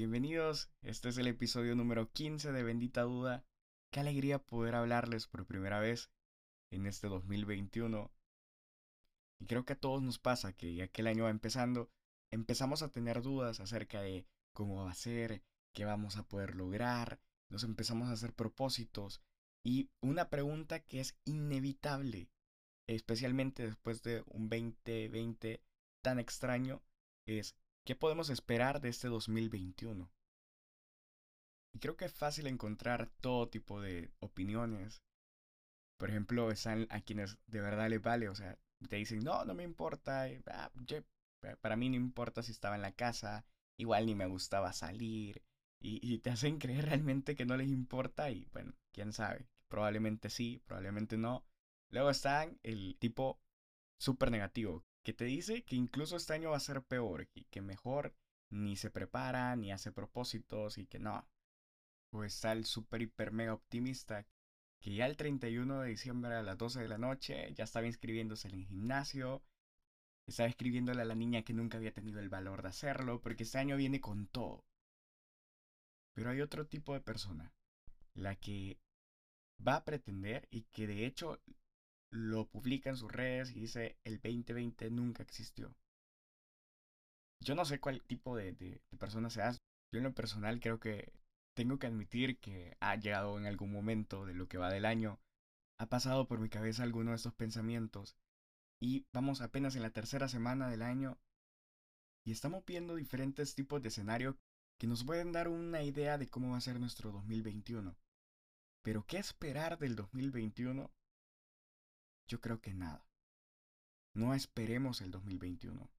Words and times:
Bienvenidos, 0.00 0.70
este 0.80 1.10
es 1.10 1.18
el 1.18 1.26
episodio 1.26 1.76
número 1.76 2.10
15 2.10 2.52
de 2.52 2.62
Bendita 2.62 3.02
Duda. 3.02 3.44
Qué 3.92 4.00
alegría 4.00 4.38
poder 4.38 4.74
hablarles 4.74 5.26
por 5.26 5.44
primera 5.44 5.78
vez 5.78 6.10
en 6.72 6.86
este 6.86 7.06
2021. 7.08 8.10
Y 9.40 9.44
creo 9.44 9.66
que 9.66 9.74
a 9.74 9.78
todos 9.78 10.00
nos 10.00 10.18
pasa 10.18 10.54
que 10.54 10.74
ya 10.74 10.88
que 10.88 11.02
el 11.02 11.06
año 11.06 11.24
va 11.24 11.30
empezando, 11.30 11.90
empezamos 12.32 12.80
a 12.80 12.88
tener 12.88 13.20
dudas 13.20 13.60
acerca 13.60 14.00
de 14.00 14.26
cómo 14.54 14.86
va 14.86 14.90
a 14.90 14.94
ser, 14.94 15.42
qué 15.74 15.84
vamos 15.84 16.16
a 16.16 16.26
poder 16.26 16.54
lograr, 16.54 17.20
nos 17.50 17.62
empezamos 17.62 18.08
a 18.08 18.12
hacer 18.12 18.32
propósitos 18.32 19.20
y 19.62 19.90
una 20.00 20.30
pregunta 20.30 20.80
que 20.80 21.00
es 21.00 21.14
inevitable, 21.26 22.30
especialmente 22.88 23.66
después 23.66 24.02
de 24.02 24.22
un 24.28 24.48
2020 24.48 25.62
tan 26.02 26.18
extraño, 26.18 26.82
es 27.26 27.54
¿qué 27.84 27.94
podemos 27.94 28.30
esperar 28.30 28.80
de 28.80 28.88
este 28.88 29.08
2021? 29.08 30.10
Y 31.72 31.78
creo 31.78 31.96
que 31.96 32.04
es 32.04 32.12
fácil 32.12 32.46
encontrar 32.46 33.08
todo 33.20 33.48
tipo 33.48 33.80
de 33.80 34.10
opiniones. 34.18 35.02
Por 35.98 36.10
ejemplo, 36.10 36.50
están 36.50 36.86
a 36.90 37.00
quienes 37.00 37.38
de 37.46 37.60
verdad 37.60 37.88
les 37.88 38.02
vale, 38.02 38.28
o 38.28 38.34
sea, 38.34 38.58
te 38.88 38.96
dicen, 38.96 39.20
no, 39.20 39.44
no 39.44 39.54
me 39.54 39.62
importa, 39.62 40.26
ah, 40.46 40.72
para 41.60 41.76
mí 41.76 41.90
no 41.90 41.96
importa 41.96 42.42
si 42.42 42.52
estaba 42.52 42.74
en 42.74 42.82
la 42.82 42.92
casa, 42.92 43.44
igual 43.76 44.06
ni 44.06 44.14
me 44.14 44.26
gustaba 44.26 44.72
salir, 44.72 45.42
y, 45.82 46.18
te 46.18 46.30
hacen 46.30 46.58
creer 46.58 46.86
realmente 46.86 47.34
que 47.34 47.46
no 47.46 47.56
les 47.56 47.68
importa 47.68 48.30
y 48.30 48.46
bueno, 48.52 48.74
quién 48.92 49.12
sabe, 49.12 49.48
probablemente 49.68 50.28
sí, 50.28 50.60
probablemente 50.66 51.16
no. 51.16 51.44
Luego 51.88 52.10
están 52.10 52.58
el 52.62 52.96
tipo 52.98 53.40
súper 53.98 54.30
negativo, 54.30 54.84
que 55.02 55.12
te 55.12 55.24
dice 55.24 55.62
que 55.64 55.76
incluso 55.76 56.16
este 56.16 56.34
año 56.34 56.50
va 56.50 56.56
a 56.56 56.60
ser 56.60 56.82
peor 56.82 57.28
y 57.34 57.44
que 57.44 57.62
mejor 57.62 58.14
ni 58.50 58.76
se 58.76 58.90
prepara, 58.90 59.54
ni 59.56 59.72
hace 59.72 59.92
propósitos 59.92 60.78
y 60.78 60.86
que 60.86 60.98
no. 60.98 61.26
O 62.12 62.24
está 62.24 62.52
el 62.52 62.64
súper 62.64 63.02
hiper 63.02 63.32
mega 63.32 63.54
optimista 63.54 64.26
que 64.80 64.94
ya 64.94 65.06
el 65.06 65.16
31 65.16 65.80
de 65.80 65.90
diciembre 65.90 66.34
a 66.34 66.42
las 66.42 66.56
12 66.56 66.80
de 66.80 66.88
la 66.88 66.98
noche 66.98 67.52
ya 67.54 67.64
estaba 67.64 67.86
inscribiéndose 67.86 68.48
en 68.48 68.54
el 68.54 68.66
gimnasio, 68.66 69.42
estaba 70.26 70.48
escribiéndole 70.48 71.02
a 71.02 71.04
la 71.04 71.14
niña 71.14 71.42
que 71.42 71.52
nunca 71.52 71.76
había 71.76 71.92
tenido 71.92 72.18
el 72.18 72.30
valor 72.30 72.62
de 72.62 72.68
hacerlo, 72.68 73.20
porque 73.20 73.42
este 73.42 73.58
año 73.58 73.76
viene 73.76 74.00
con 74.00 74.26
todo. 74.26 74.64
Pero 76.14 76.30
hay 76.30 76.40
otro 76.40 76.66
tipo 76.66 76.94
de 76.94 77.00
persona, 77.00 77.52
la 78.14 78.36
que 78.36 78.78
va 79.66 79.76
a 79.76 79.84
pretender 79.84 80.48
y 80.50 80.62
que 80.62 80.86
de 80.86 81.04
hecho 81.04 81.40
lo 82.10 82.46
publica 82.46 82.90
en 82.90 82.96
sus 82.96 83.10
redes 83.10 83.50
y 83.50 83.60
dice 83.60 83.96
el 84.04 84.16
2020 84.16 84.90
nunca 84.90 85.22
existió. 85.22 85.74
Yo 87.42 87.54
no 87.54 87.64
sé 87.64 87.80
cuál 87.80 88.02
tipo 88.02 88.36
de, 88.36 88.52
de, 88.52 88.82
de 88.90 88.98
persona 88.98 89.30
seas. 89.30 89.58
Yo 89.92 89.98
en 89.98 90.04
lo 90.04 90.14
personal 90.14 90.60
creo 90.60 90.78
que 90.78 91.12
tengo 91.54 91.78
que 91.78 91.86
admitir 91.86 92.38
que 92.38 92.76
ha 92.80 92.96
llegado 92.96 93.38
en 93.38 93.46
algún 93.46 93.72
momento 93.72 94.26
de 94.26 94.34
lo 94.34 94.48
que 94.48 94.58
va 94.58 94.70
del 94.70 94.84
año, 94.84 95.18
ha 95.78 95.86
pasado 95.86 96.26
por 96.26 96.40
mi 96.40 96.48
cabeza 96.48 96.82
alguno 96.82 97.10
de 97.10 97.16
estos 97.16 97.34
pensamientos 97.34 98.16
y 98.80 99.06
vamos 99.12 99.40
apenas 99.40 99.76
en 99.76 99.82
la 99.82 99.90
tercera 99.90 100.28
semana 100.28 100.68
del 100.68 100.82
año 100.82 101.18
y 102.24 102.32
estamos 102.32 102.64
viendo 102.64 102.96
diferentes 102.96 103.54
tipos 103.54 103.82
de 103.82 103.88
escenario 103.88 104.38
que 104.78 104.86
nos 104.86 105.04
pueden 105.04 105.32
dar 105.32 105.48
una 105.48 105.82
idea 105.82 106.18
de 106.18 106.28
cómo 106.28 106.52
va 106.52 106.58
a 106.58 106.62
ser 106.62 106.80
nuestro 106.80 107.12
2021. 107.12 107.96
Pero 108.82 109.04
¿qué 109.06 109.18
esperar 109.18 109.78
del 109.78 109.96
2021? 109.96 110.90
Yo 112.30 112.40
creo 112.40 112.60
que 112.60 112.72
nada. 112.72 113.04
No 114.14 114.34
esperemos 114.34 115.00
el 115.00 115.10
2021. 115.10 115.90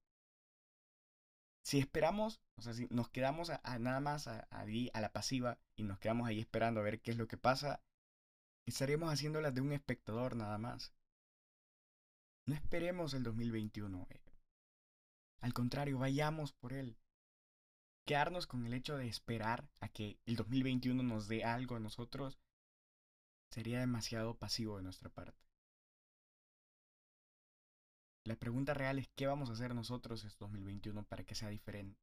Si 1.62 1.78
esperamos, 1.78 2.40
o 2.56 2.62
sea, 2.62 2.72
si 2.72 2.86
nos 2.90 3.10
quedamos 3.10 3.50
nada 3.50 4.00
más 4.00 4.28
a, 4.28 4.40
a, 4.50 4.64
la 5.00 5.12
pasiva 5.12 5.58
y 5.76 5.82
nos 5.82 5.98
quedamos 5.98 6.26
ahí 6.26 6.40
esperando 6.40 6.80
a 6.80 6.84
ver 6.84 7.02
qué 7.02 7.10
es 7.10 7.18
lo 7.18 7.28
que 7.28 7.36
pasa, 7.36 7.82
estaríamos 8.66 9.12
haciéndolas 9.12 9.54
de 9.54 9.60
un 9.60 9.72
espectador 9.72 10.34
nada 10.34 10.56
más. 10.56 10.94
No 12.46 12.54
esperemos 12.54 13.12
el 13.12 13.24
2021. 13.24 14.06
Eh. 14.08 14.20
Al 15.42 15.52
contrario, 15.52 15.98
vayamos 15.98 16.54
por 16.54 16.72
él 16.72 16.96
quedarnos 18.06 18.46
con 18.46 18.64
el 18.64 18.72
hecho 18.72 18.96
de 18.96 19.06
esperar 19.06 19.68
a 19.80 19.88
que 19.88 20.18
el 20.24 20.36
2021 20.36 21.02
nos 21.02 21.28
dé 21.28 21.44
algo 21.44 21.76
a 21.76 21.80
nosotros 21.80 22.40
sería 23.50 23.80
demasiado 23.80 24.34
pasivo 24.34 24.78
de 24.78 24.82
nuestra 24.82 25.10
parte. 25.10 25.51
La 28.24 28.36
pregunta 28.36 28.72
real 28.72 28.98
es 28.98 29.08
qué 29.16 29.26
vamos 29.26 29.50
a 29.50 29.54
hacer 29.54 29.74
nosotros 29.74 30.24
este 30.24 30.44
2021 30.44 31.04
para 31.04 31.24
que 31.24 31.34
sea 31.34 31.48
diferente. 31.48 32.00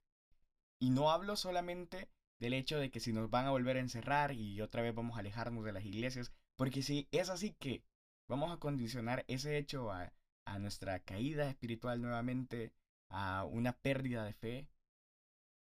Y 0.80 0.90
no 0.90 1.12
hablo 1.12 1.36
solamente 1.36 2.10
del 2.40 2.54
hecho 2.54 2.78
de 2.78 2.92
que 2.92 3.00
si 3.00 3.14
nos 3.14 3.30
van 3.30 3.46
a 3.46 3.52
volver 3.52 3.78
a 3.78 3.82
encerrar 3.82 4.34
y 4.34 4.62
otra 4.62 4.82
vez 4.82 4.94
vamos 4.94 5.16
a 5.16 5.20
alejarnos 5.20 5.64
de 5.64 5.74
las 5.74 5.86
iglesias, 5.86 6.32
porque 6.58 6.82
si 6.82 7.08
es 7.12 7.30
así 7.30 7.52
que 7.54 7.84
vamos 8.28 8.52
a 8.52 8.58
condicionar 8.58 9.24
ese 9.28 9.58
hecho 9.58 9.92
a, 9.92 10.14
a 10.46 10.60
nuestra 10.60 11.00
caída 11.00 11.50
espiritual 11.50 12.02
nuevamente, 12.02 12.74
a 13.10 13.46
una 13.46 13.74
pérdida 13.74 14.24
de 14.26 14.34
fe, 14.34 14.70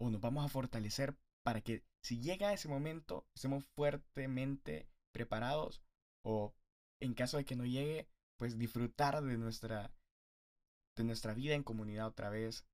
o 0.00 0.10
nos 0.10 0.20
vamos 0.20 0.44
a 0.44 0.48
fortalecer 0.48 1.16
para 1.42 1.60
que 1.60 1.84
si 2.02 2.20
llega 2.20 2.52
ese 2.52 2.68
momento 2.68 3.26
estemos 3.34 3.64
fuertemente 3.64 4.88
preparados 5.12 5.82
o 6.22 6.54
en 7.00 7.14
caso 7.14 7.36
de 7.36 7.44
que 7.44 7.56
no 7.56 7.64
llegue, 7.64 8.08
pues 8.36 8.58
disfrutar 8.58 9.22
de 9.22 9.36
nuestra 9.38 9.92
de 10.98 11.04
nuestra 11.04 11.34
vida 11.34 11.54
en 11.54 11.62
comunidad 11.62 12.06
otra 12.06 12.28
vez 12.30 12.66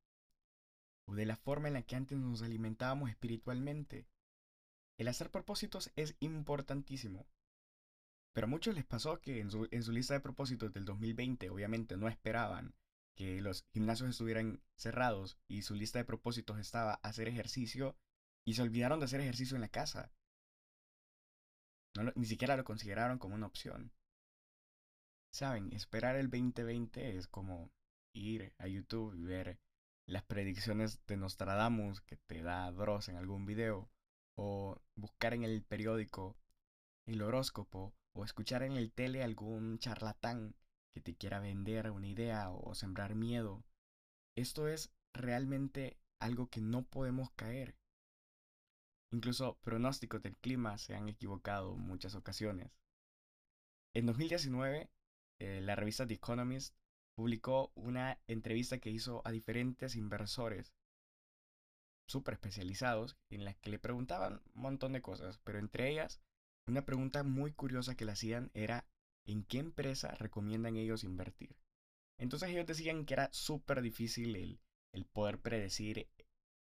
o 1.07 1.15
de 1.15 1.27
la 1.27 1.37
forma 1.37 1.69
en 1.69 1.75
la 1.75 1.83
que 1.83 1.97
antes 1.97 2.19
nos 2.19 2.43
alimentábamos 2.43 3.11
espiritualmente. 3.11 4.07
El 4.99 5.09
hacer 5.09 5.31
propósitos 5.31 5.93
es 5.97 6.17
importantísimo. 6.21 7.27
Pero 8.33 8.47
a 8.47 8.51
muchos 8.51 8.75
les 8.75 8.85
pasó 8.85 9.21
que 9.21 9.41
en 9.41 9.51
su, 9.51 9.69
en 9.71 9.83
su 9.83 9.93
lista 9.93 10.15
de 10.15 10.21
propósitos 10.21 10.73
del 10.73 10.85
2020 10.85 11.51
obviamente 11.51 11.97
no 11.97 12.09
esperaban 12.09 12.75
que 13.15 13.41
los 13.41 13.65
gimnasios 13.73 14.11
estuvieran 14.11 14.61
cerrados 14.77 15.39
y 15.47 15.63
su 15.63 15.75
lista 15.75 16.01
de 16.01 16.05
propósitos 16.05 16.59
estaba 16.59 16.95
hacer 16.95 17.29
ejercicio 17.29 17.97
y 18.45 18.55
se 18.55 18.63
olvidaron 18.63 18.99
de 18.99 19.05
hacer 19.05 19.21
ejercicio 19.21 19.55
en 19.55 19.61
la 19.61 19.69
casa. 19.69 20.13
ni 22.17 22.27
siquiera 22.27 22.57
lo 22.57 22.65
consideraron 22.65 23.19
como 23.19 23.37
una 23.37 23.47
opción. 23.47 23.93
Saben, 25.33 25.73
esperar 25.73 26.17
el 26.17 26.29
2020 26.29 27.17
es 27.17 27.29
como 27.29 27.71
ir 28.15 28.55
a 28.59 28.67
YouTube 28.67 29.15
y 29.15 29.25
ver 29.25 29.59
las 30.07 30.23
predicciones 30.25 31.05
de 31.07 31.17
Nostradamus 31.17 32.01
que 32.01 32.17
te 32.17 32.43
da 32.43 32.71
Dross 32.73 33.09
en 33.09 33.17
algún 33.17 33.47
video, 33.47 33.91
o 34.37 34.81
buscar 34.97 35.35
en 35.35 35.45
el 35.45 35.63
periódico 35.63 36.37
el 37.07 37.23
horóscopo, 37.23 37.95
o 38.15 38.25
escuchar 38.25 38.63
en 38.63 38.73
el 38.73 38.93
tele 38.93 39.23
algún 39.23 39.79
charlatán 39.79 40.55
que 40.95 41.01
te 41.01 41.15
quiera 41.15 41.41
vender 41.41 41.91
una 41.91 42.07
idea 42.07 42.51
o 42.51 42.75
sembrar 42.75 43.15
miedo. 43.15 43.65
Esto 44.37 44.69
es 44.69 44.93
realmente 45.13 45.99
algo 46.21 46.49
que 46.49 46.61
no 46.61 46.85
podemos 46.85 47.31
caer. 47.33 47.77
Incluso 49.13 49.59
pronósticos 49.63 50.23
del 50.23 50.37
clima 50.37 50.79
se 50.79 50.95
han 50.95 51.09
equivocado 51.09 51.77
muchas 51.77 52.15
ocasiones. 52.15 52.73
En 53.95 54.07
2019, 54.07 54.91
eh, 55.41 55.61
la 55.61 55.77
revista 55.77 56.07
The 56.07 56.15
Economist 56.15 56.75
publicó 57.15 57.73
una 57.75 58.19
entrevista 58.27 58.79
que 58.79 58.91
hizo 58.91 59.23
a 59.25 59.31
diferentes 59.31 59.97
inversores 59.97 60.75
súper 62.07 62.35
especializados 62.35 63.17
en 63.31 63.45
las 63.45 63.57
que 63.57 63.71
le 63.71 63.79
preguntaban 63.79 64.43
un 64.55 64.63
montón 64.63 64.93
de 64.93 65.03
cosas, 65.03 65.39
pero 65.39 65.59
entre 65.59 65.91
ellas 65.91 66.21
una 66.67 66.85
pregunta 66.85 67.23
muy 67.23 67.53
curiosa 67.53 67.97
que 67.97 68.05
le 68.05 68.13
hacían 68.13 68.51
era 68.55 68.87
en 69.27 69.45
qué 69.45 69.59
empresa 69.59 70.15
recomiendan 70.15 70.77
ellos 70.77 71.05
invertir. 71.05 71.57
Entonces 72.19 72.51
ellos 72.51 72.67
decían 72.67 73.05
que 73.05 73.15
era 73.15 73.29
súper 73.33 73.83
difícil 73.83 74.37
el, 74.37 74.61
el, 74.93 75.05
poder 75.05 75.41
predecir 75.41 76.09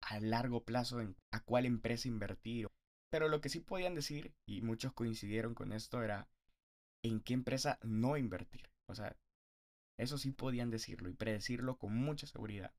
a 0.01 0.19
largo 0.21 0.65
plazo 0.65 1.01
en 1.01 1.17
a 1.31 1.41
cuál 1.41 1.67
empresa 1.67 2.09
invertir. 2.09 2.69
Pero 3.11 3.29
lo 3.29 3.41
que 3.41 3.49
sí 3.49 3.61
podían 3.61 3.95
decir, 3.95 4.35
y 4.47 4.63
muchos 4.63 4.93
coincidieron 4.93 5.55
con 5.55 5.73
esto, 5.73 6.03
era 6.03 6.29
en 7.05 7.21
qué 7.21 7.35
empresa 7.35 7.79
no 7.83 8.17
invertir. 8.17 8.71
O 8.89 8.95
sea, 8.95 9.17
eso 9.99 10.19
sí 10.19 10.33
podían 10.33 10.71
decirlo 10.71 11.09
y 11.09 11.15
predecirlo 11.15 11.79
con 11.79 11.95
mucha 11.95 12.27
seguridad. 12.27 12.75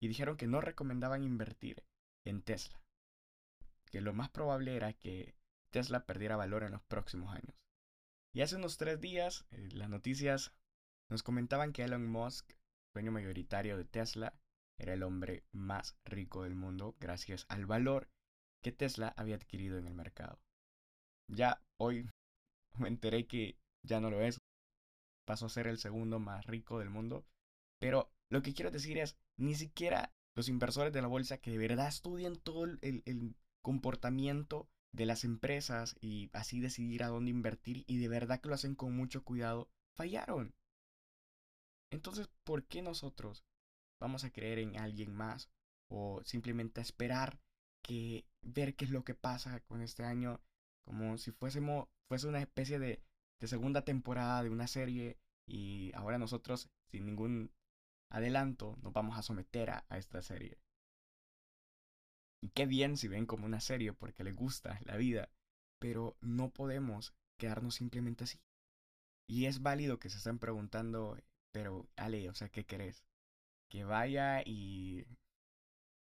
Y 0.00 0.08
dijeron 0.08 0.36
que 0.36 0.46
no 0.46 0.60
recomendaban 0.60 1.24
invertir 1.24 1.84
en 2.24 2.42
Tesla. 2.42 2.82
Que 3.90 4.00
lo 4.00 4.14
más 4.14 4.30
probable 4.30 4.76
era 4.76 4.92
que 4.92 5.34
Tesla 5.70 6.06
perdiera 6.06 6.36
valor 6.36 6.62
en 6.62 6.72
los 6.72 6.82
próximos 6.82 7.34
años. 7.34 7.56
Y 8.32 8.42
hace 8.42 8.56
unos 8.56 8.76
tres 8.76 9.00
días, 9.00 9.44
eh, 9.50 9.68
las 9.72 9.88
noticias 9.88 10.52
nos 11.10 11.22
comentaban 11.22 11.72
que 11.72 11.82
Elon 11.82 12.06
Musk, 12.06 12.52
dueño 12.94 13.12
mayoritario 13.12 13.76
de 13.76 13.84
Tesla, 13.84 14.34
era 14.78 14.94
el 14.94 15.02
hombre 15.02 15.44
más 15.52 15.96
rico 16.04 16.44
del 16.44 16.54
mundo 16.54 16.96
gracias 16.98 17.44
al 17.48 17.66
valor 17.66 18.08
que 18.62 18.72
Tesla 18.72 19.12
había 19.16 19.34
adquirido 19.34 19.78
en 19.78 19.86
el 19.86 19.94
mercado. 19.94 20.40
Ya 21.28 21.60
hoy 21.78 22.08
me 22.78 22.88
enteré 22.88 23.26
que 23.26 23.58
ya 23.82 24.00
no 24.00 24.10
lo 24.10 24.20
es, 24.20 24.40
pasó 25.30 25.46
a 25.46 25.48
ser 25.48 25.68
el 25.68 25.78
segundo 25.78 26.18
más 26.18 26.44
rico 26.46 26.80
del 26.80 26.90
mundo, 26.90 27.24
pero 27.78 28.10
lo 28.30 28.42
que 28.42 28.52
quiero 28.52 28.72
decir 28.72 28.98
es, 28.98 29.16
ni 29.36 29.54
siquiera 29.54 30.12
los 30.34 30.48
inversores 30.48 30.92
de 30.92 31.00
la 31.02 31.06
bolsa 31.06 31.38
que 31.38 31.52
de 31.52 31.58
verdad 31.58 31.86
estudian 31.86 32.34
todo 32.34 32.64
el, 32.64 33.36
comportamiento 33.62 34.68
de 34.92 35.06
las 35.06 35.22
empresas 35.22 35.94
y 36.00 36.30
así 36.32 36.58
decidir 36.58 37.04
a 37.04 37.08
dónde 37.08 37.30
invertir 37.30 37.84
y 37.86 37.98
de 37.98 38.08
verdad 38.08 38.40
que 38.40 38.48
lo 38.48 38.56
hacen 38.56 38.74
con 38.74 38.96
mucho 38.96 39.22
cuidado, 39.22 39.70
fallaron. 39.94 40.52
Entonces, 41.92 42.28
¿por 42.42 42.64
qué 42.64 42.82
nosotros 42.82 43.44
vamos 44.00 44.24
a 44.24 44.32
creer 44.32 44.58
en 44.58 44.78
alguien 44.78 45.14
más 45.14 45.48
o 45.88 46.22
simplemente 46.24 46.80
a 46.80 46.82
esperar 46.82 47.38
que 47.84 48.26
ver 48.42 48.74
qué 48.74 48.84
es 48.84 48.90
lo 48.90 49.04
que 49.04 49.14
pasa 49.14 49.60
con 49.60 49.80
este 49.80 50.02
año 50.02 50.40
como 50.84 51.18
si 51.18 51.30
fuésemos 51.30 51.86
fuese 52.08 52.26
una 52.26 52.40
especie 52.40 52.80
de, 52.80 53.00
de 53.40 53.48
segunda 53.48 53.82
temporada 53.82 54.42
de 54.42 54.50
una 54.50 54.66
serie 54.66 55.18
y 55.46 55.92
ahora 55.94 56.18
nosotros 56.18 56.70
sin 56.86 57.06
ningún 57.06 57.50
adelanto 58.10 58.76
nos 58.82 58.92
vamos 58.92 59.18
a 59.18 59.22
someter 59.22 59.70
a, 59.70 59.84
esta 59.96 60.22
serie. 60.22 60.58
Y 62.42 62.50
qué 62.50 62.66
bien 62.66 62.96
si 62.96 63.08
ven 63.08 63.26
como 63.26 63.46
una 63.46 63.60
serie 63.60 63.92
porque 63.92 64.24
les 64.24 64.34
gusta 64.34 64.78
la 64.84 64.96
vida, 64.96 65.30
pero 65.78 66.16
no 66.20 66.50
podemos 66.50 67.14
quedarnos 67.38 67.74
simplemente 67.74 68.24
así. 68.24 68.40
Y 69.26 69.46
es 69.46 69.62
válido 69.62 69.98
que 69.98 70.10
se 70.10 70.18
estén 70.18 70.38
preguntando, 70.38 71.16
pero 71.52 71.88
Ale, 71.96 72.28
o 72.28 72.34
sea, 72.34 72.48
¿qué 72.48 72.64
querés? 72.64 73.04
Que 73.68 73.84
vaya 73.84 74.42
y 74.44 75.06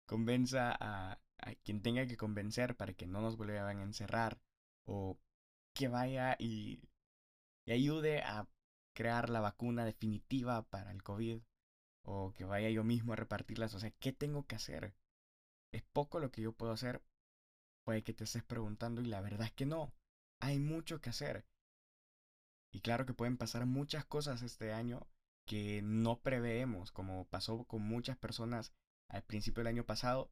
convenza 0.07 0.77
a, 0.79 1.21
a 1.39 1.55
quien 1.65 1.83
tenga 1.83 2.07
que 2.07 2.17
convencer 2.17 2.77
para 2.77 2.95
que 2.95 3.07
no 3.07 3.21
nos 3.21 3.37
vuelvan 3.37 3.79
a 3.79 3.83
encerrar, 3.83 4.41
o 4.87 5.19
que 5.75 5.89
vaya 5.89 6.37
y, 6.39 6.83
y 7.65 7.73
ayude 7.73 8.23
a 8.23 8.49
crear 8.95 9.31
la 9.31 9.41
vacuna 9.41 9.85
definitiva 9.85 10.63
para 10.69 10.91
el 10.91 11.03
COVID, 11.03 11.41
o 12.03 12.33
que 12.33 12.45
vaya 12.45 12.69
yo 12.71 12.85
mismo 12.85 13.13
a 13.13 13.17
repartirlas, 13.17 13.75
o 13.75 13.81
sea, 13.81 13.91
¿qué 13.93 14.13
tengo 14.13 14.47
que 14.47 14.57
hacer? 14.57 14.95
¿Es 15.73 15.83
poco 15.83 16.21
lo 16.21 16.31
que 16.31 16.43
yo 16.43 16.53
puedo 16.53 16.73
hacer? 16.73 17.03
Puede 17.85 18.03
que 18.03 18.13
te 18.13 18.25
estés 18.25 18.43
preguntando 18.45 19.01
y 19.01 19.07
la 19.07 19.21
verdad 19.21 19.47
es 19.47 19.53
que 19.53 19.67
no. 19.67 19.93
Hay 20.41 20.59
mucho 20.59 21.01
que 21.01 21.11
hacer. 21.11 21.47
Y 22.73 22.81
claro 22.81 23.07
que 23.07 23.15
pueden 23.15 23.37
pasar 23.37 23.67
muchas 23.67 24.05
cosas 24.05 24.43
este 24.43 24.73
año 24.73 25.07
que 25.47 25.83
no 25.83 26.21
preveemos, 26.21 26.93
como 26.93 27.27
pasó 27.27 27.65
con 27.65 27.83
muchas 27.83 28.17
personas 28.17 28.73
al 29.09 29.23
principio 29.23 29.61
del 29.61 29.75
año 29.75 29.85
pasado. 29.85 30.31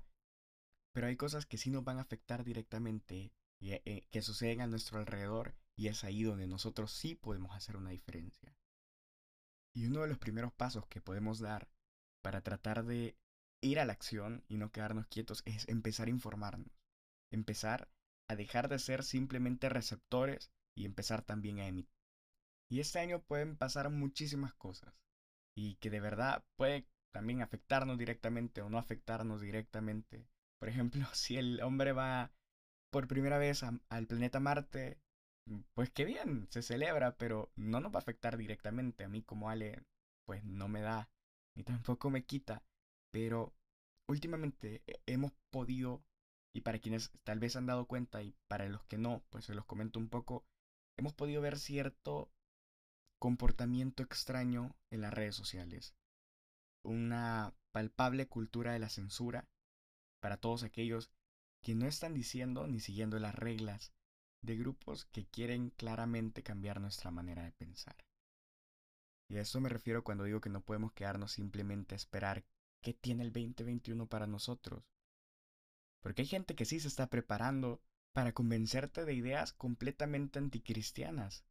Pero 0.93 1.07
hay 1.07 1.17
cosas 1.17 1.47
que 1.47 1.59
sí 1.59 1.71
nos 1.71 1.85
van 1.85 1.99
a 1.99 2.03
afectar 2.03 2.45
directamente 2.45 3.33
y 3.59 3.73
eh, 3.73 4.07
que 4.11 4.23
suceden 4.23 4.61
a 4.61 4.67
nuestro 4.67 4.99
alrededor 4.99 5.55
y 5.81 5.89
es 5.89 6.05
ahí 6.05 6.25
donde 6.25 6.47
nosotros 6.47 6.93
sí 6.93 7.15
podemos 7.15 7.57
hacer 7.57 7.79
una 7.79 7.89
diferencia. 7.89 8.55
Y 9.75 9.87
uno 9.87 10.03
de 10.03 10.09
los 10.09 10.19
primeros 10.19 10.53
pasos 10.53 10.87
que 10.89 11.01
podemos 11.01 11.39
dar 11.39 11.71
para 12.23 12.43
tratar 12.43 12.85
de 12.85 13.17
ir 13.63 13.81
a 13.81 13.87
la 13.87 13.95
acción 13.95 14.45
y 14.47 14.59
no 14.59 14.73
quedarnos 14.73 15.07
quietos 15.07 15.43
es 15.47 15.67
empezar 15.71 16.09
a 16.09 16.11
informarnos. 16.11 16.71
Empezar 17.33 17.89
a 18.29 18.37
dejar 18.37 18.69
de 18.69 18.79
ser 18.79 19.03
simplemente 19.05 19.71
receptores 19.71 20.53
y 20.77 20.85
empezar 20.85 21.23
también 21.23 21.61
a 21.61 21.67
emitir. 21.67 21.97
Y 22.71 22.81
este 22.81 22.99
año 22.99 23.23
pueden 23.23 23.57
pasar 23.57 23.89
muchísimas 23.89 24.53
cosas 24.53 24.93
y 25.57 25.77
que 25.77 25.89
de 25.89 26.01
verdad 26.01 26.45
puede 26.57 26.87
también 27.11 27.41
afectarnos 27.41 27.97
directamente 27.97 28.61
o 28.61 28.69
no 28.69 28.77
afectarnos 28.77 29.41
directamente. 29.41 30.29
Por 30.59 30.69
ejemplo, 30.69 31.07
si 31.15 31.39
el 31.39 31.63
hombre 31.63 31.93
va 31.93 32.33
por 32.91 33.09
primera 33.09 33.39
vez 33.39 33.63
al 33.63 34.07
planeta 34.07 34.41
Marte, 34.41 35.01
pues 35.75 35.91
qué 35.91 36.05
bien, 36.05 36.47
se 36.51 36.63
celebra, 36.63 37.17
pero 37.17 37.51
no 37.57 37.81
nos 37.81 37.93
va 37.93 37.97
a 37.97 38.03
afectar 38.03 38.37
directamente. 38.37 39.05
A 39.05 39.09
mí 39.09 39.23
como 39.23 39.51
Ale, 39.51 39.83
pues 40.25 40.45
no 40.45 40.69
me 40.69 40.81
da, 40.81 41.09
ni 41.55 41.65
tampoco 41.65 42.11
me 42.11 42.25
quita. 42.25 42.63
Pero 43.11 43.53
últimamente 44.07 44.83
hemos 45.07 45.33
podido, 45.51 46.03
y 46.53 46.61
para 46.61 46.79
quienes 46.79 47.11
tal 47.25 47.39
vez 47.41 47.57
han 47.57 47.67
dado 47.67 47.87
cuenta 47.87 48.23
y 48.23 48.35
para 48.49 48.69
los 48.69 48.85
que 48.85 48.99
no, 48.99 49.23
pues 49.31 49.45
se 49.45 49.55
los 49.55 49.65
comento 49.65 49.99
un 49.99 50.09
poco, 50.09 50.45
hemos 50.97 51.15
podido 51.15 51.41
ver 51.43 51.59
cierto 51.59 52.31
comportamiento 53.19 54.03
extraño 54.03 54.77
en 54.91 55.03
las 55.03 55.13
redes 55.13 55.35
sociales. 55.35 55.95
Una 56.83 57.55
palpable 57.73 58.27
cultura 58.27 58.73
de 58.73 58.79
la 58.79 58.89
censura 58.89 59.49
para 60.21 60.39
todos 60.39 60.63
aquellos 60.63 61.11
que 61.63 61.75
no 61.75 61.87
están 61.87 62.15
diciendo 62.15 62.67
ni 62.67 62.81
siguiendo 62.81 63.19
las 63.19 63.35
reglas 63.35 63.93
de 64.43 64.57
grupos 64.57 65.05
que 65.07 65.27
quieren 65.27 65.71
claramente 65.71 66.43
cambiar 66.43 66.81
nuestra 66.81 67.11
manera 67.11 67.45
de 67.45 67.53
pensar. 67.53 67.97
Y 69.29 69.37
a 69.37 69.43
eso 69.43 69.61
me 69.61 69.69
refiero 69.69 70.03
cuando 70.03 70.25
digo 70.25 70.41
que 70.41 70.51
no 70.51 70.61
podemos 70.61 70.93
quedarnos 70.93 71.33
simplemente 71.33 71.95
a 71.95 71.97
esperar 71.97 72.45
qué 72.83 72.95
tiene 72.95 73.23
el 73.23 73.33
2021 73.33 74.09
para 74.09 74.27
nosotros. 74.27 74.85
Porque 76.01 76.23
hay 76.23 76.29
gente 76.29 76.55
que 76.55 76.65
sí 76.65 76.81
se 76.81 76.89
está 76.89 77.09
preparando 77.09 77.83
para 78.13 78.33
convencerte 78.33 79.05
de 79.05 79.15
ideas 79.15 79.53
completamente 79.53 80.39
anticristianas. 80.39 81.45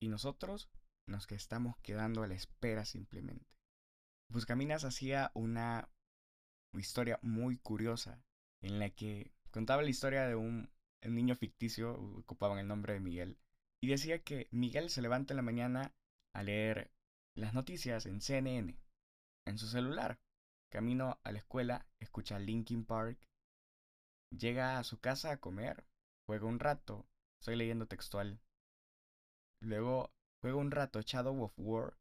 Y 0.00 0.08
nosotros 0.08 0.70
nos 1.06 1.26
que 1.26 1.34
estamos 1.34 1.76
quedando 1.78 2.22
a 2.22 2.28
la 2.28 2.34
espera 2.34 2.84
simplemente. 2.84 3.46
Buscaminas 4.28 4.84
hacía 4.84 5.30
una 5.34 5.88
historia 6.74 7.18
muy 7.22 7.58
curiosa 7.58 8.22
en 8.60 8.78
la 8.78 8.90
que 8.90 9.32
contaba 9.50 9.82
la 9.82 9.90
historia 9.90 10.26
de 10.26 10.36
un, 10.36 10.70
un 11.04 11.14
niño 11.14 11.34
ficticio, 11.34 11.94
ocupaban 12.18 12.58
el 12.58 12.68
nombre 12.68 12.94
de 12.94 13.00
Miguel, 13.00 13.38
y 13.80 13.88
decía 13.88 14.22
que 14.22 14.48
Miguel 14.50 14.90
se 14.90 15.02
levanta 15.02 15.32
en 15.32 15.36
la 15.36 15.42
mañana 15.42 15.94
a 16.32 16.42
leer 16.42 16.92
las 17.34 17.54
noticias 17.54 18.06
en 18.06 18.20
CNN, 18.20 18.78
en 19.46 19.58
su 19.58 19.66
celular. 19.66 20.20
Camino 20.70 21.20
a 21.24 21.32
la 21.32 21.38
escuela, 21.38 21.86
escucha 22.00 22.38
Linkin 22.38 22.84
Park, 22.84 23.28
llega 24.30 24.78
a 24.78 24.84
su 24.84 25.00
casa 25.00 25.30
a 25.30 25.36
comer, 25.36 25.84
juega 26.26 26.46
un 26.46 26.58
rato, 26.58 27.06
estoy 27.38 27.56
leyendo 27.56 27.86
textual. 27.86 28.40
Luego 29.60 30.12
juega 30.40 30.56
un 30.56 30.70
rato 30.70 31.00
Shadow 31.02 31.42
of 31.42 31.52
War, 31.56 31.98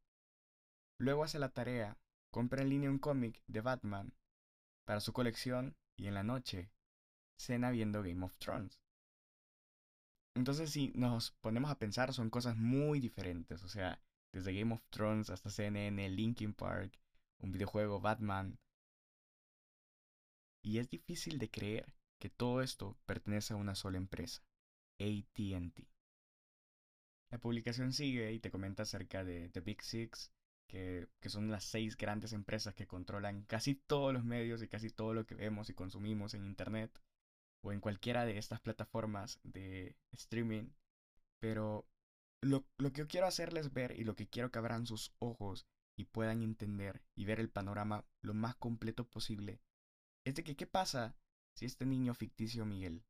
luego 0.98 1.24
hace 1.24 1.40
la 1.40 1.50
tarea, 1.50 1.98
compra 2.32 2.62
en 2.62 2.70
línea 2.70 2.90
un 2.90 3.00
cómic 3.00 3.44
de 3.48 3.62
Batman 3.62 4.14
para 4.86 5.02
su 5.02 5.14
colección 5.14 5.76
y 5.98 6.08
en 6.08 6.14
la 6.14 6.24
noche 6.24 6.72
cena 7.38 7.72
viendo 7.72 8.04
Game 8.04 8.24
of 8.24 8.38
Thrones. 8.38 8.81
Entonces 10.36 10.72
si 10.72 10.92
nos 10.96 11.32
ponemos 11.42 11.72
a 11.72 11.78
pensar 11.78 12.14
son 12.14 12.30
cosas 12.30 12.56
muy 12.56 13.00
diferentes, 13.00 13.64
o 13.64 13.70
sea, 13.70 14.00
desde 14.32 14.54
Game 14.54 14.74
of 14.74 14.82
Thrones 14.90 15.30
hasta 15.30 15.50
CNN, 15.50 16.10
Linkin 16.10 16.54
Park, 16.54 16.98
un 17.40 17.52
videojuego, 17.52 18.00
Batman. 18.00 18.58
Y 20.64 20.78
es 20.78 20.90
difícil 20.90 21.38
de 21.40 21.50
creer 21.50 21.94
que 22.20 22.30
todo 22.30 22.62
esto 22.62 22.98
pertenece 23.06 23.54
a 23.54 23.58
una 23.58 23.76
sola 23.76 23.98
empresa, 23.98 24.44
ATT. 25.00 25.88
La 27.32 27.40
publicación 27.40 27.94
sigue 27.94 28.32
y 28.32 28.40
te 28.40 28.52
comenta 28.52 28.84
acerca 28.84 29.24
de 29.24 29.50
The 29.50 29.62
Big 29.62 29.82
Six, 29.82 30.32
que, 30.68 31.08
que, 31.20 31.30
son 31.30 31.50
las 31.50 31.64
seis 31.66 31.98
grandes 31.98 32.34
empresas 32.34 32.74
que 32.76 32.88
controlan 32.88 33.44
casi 33.44 33.76
todos 33.76 34.14
los 34.14 34.24
medios 34.24 34.62
y 34.62 34.68
casi 34.68 34.90
todo 34.90 35.14
lo 35.14 35.26
que 35.26 35.36
vemos 35.36 35.70
y 35.70 35.74
consumimos 35.74 36.34
en 36.34 36.46
Internet 36.46 37.02
o 37.62 37.72
en 37.72 37.80
cualquiera 37.80 38.26
de 38.26 38.38
estas 38.38 38.60
plataformas 38.60 39.40
de 39.44 39.96
streaming. 40.12 40.70
Pero 41.40 41.88
lo, 42.42 42.66
lo 42.78 42.92
que 42.92 43.00
yo 43.00 43.08
quiero 43.08 43.28
hacerles 43.28 43.74
ver 43.74 44.00
y 44.00 44.04
lo 44.04 44.16
que 44.16 44.28
quiero 44.28 44.52
que 44.52 44.60
abran 44.60 44.86
sus 44.86 45.14
ojos 45.20 45.66
y 45.96 46.06
puedan 46.06 46.42
entender 46.42 47.02
y 47.16 47.26
ver 47.26 47.40
el 47.40 47.50
panorama 47.50 48.06
lo 48.22 48.34
más 48.34 48.56
completo 48.56 49.06
posible 49.08 49.62
es 50.26 50.36
de 50.36 50.44
que 50.44 50.56
qué 50.56 50.68
pasa 50.68 51.16
si 51.56 51.66
este 51.66 51.86
niño 51.86 52.14
ficticio 52.14 52.66
Miguel 52.66 53.04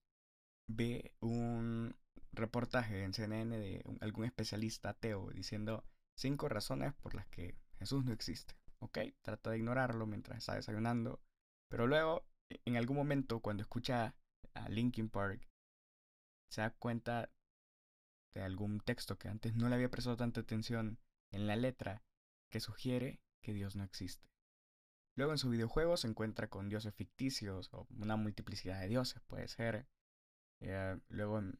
ve 0.67 1.13
un 1.19 1.95
reportaje 2.31 3.03
en 3.03 3.13
CNN 3.13 3.57
de 3.57 3.83
algún 3.99 4.25
especialista 4.25 4.89
ateo 4.89 5.29
diciendo 5.31 5.83
cinco 6.15 6.49
razones 6.49 6.93
por 6.93 7.13
las 7.13 7.27
que 7.27 7.57
Jesús 7.77 8.05
no 8.05 8.13
existe. 8.13 8.55
Ok, 8.79 8.99
trata 9.21 9.51
de 9.51 9.57
ignorarlo 9.57 10.05
mientras 10.07 10.37
está 10.37 10.55
desayunando, 10.55 11.21
pero 11.69 11.87
luego 11.87 12.25
en 12.65 12.77
algún 12.77 12.97
momento 12.97 13.39
cuando 13.41 13.61
escucha 13.61 14.15
a 14.53 14.69
Linkin 14.69 15.09
Park 15.09 15.47
se 16.49 16.61
da 16.61 16.71
cuenta 16.71 17.31
de 18.33 18.41
algún 18.41 18.79
texto 18.79 19.17
que 19.17 19.27
antes 19.27 19.55
no 19.55 19.69
le 19.69 19.75
había 19.75 19.91
prestado 19.91 20.17
tanta 20.17 20.41
atención 20.41 20.99
en 21.31 21.47
la 21.47 21.55
letra 21.55 22.03
que 22.49 22.59
sugiere 22.59 23.21
que 23.41 23.53
Dios 23.53 23.75
no 23.75 23.83
existe. 23.83 24.29
Luego 25.15 25.33
en 25.33 25.37
su 25.37 25.49
videojuego 25.49 25.97
se 25.97 26.07
encuentra 26.07 26.49
con 26.49 26.69
dioses 26.69 26.93
ficticios 26.93 27.69
o 27.73 27.87
una 27.97 28.15
multiplicidad 28.15 28.79
de 28.81 28.87
dioses, 28.87 29.21
puede 29.27 29.47
ser. 29.47 29.87
Eh, 30.61 30.99
luego 31.09 31.39
en, 31.39 31.59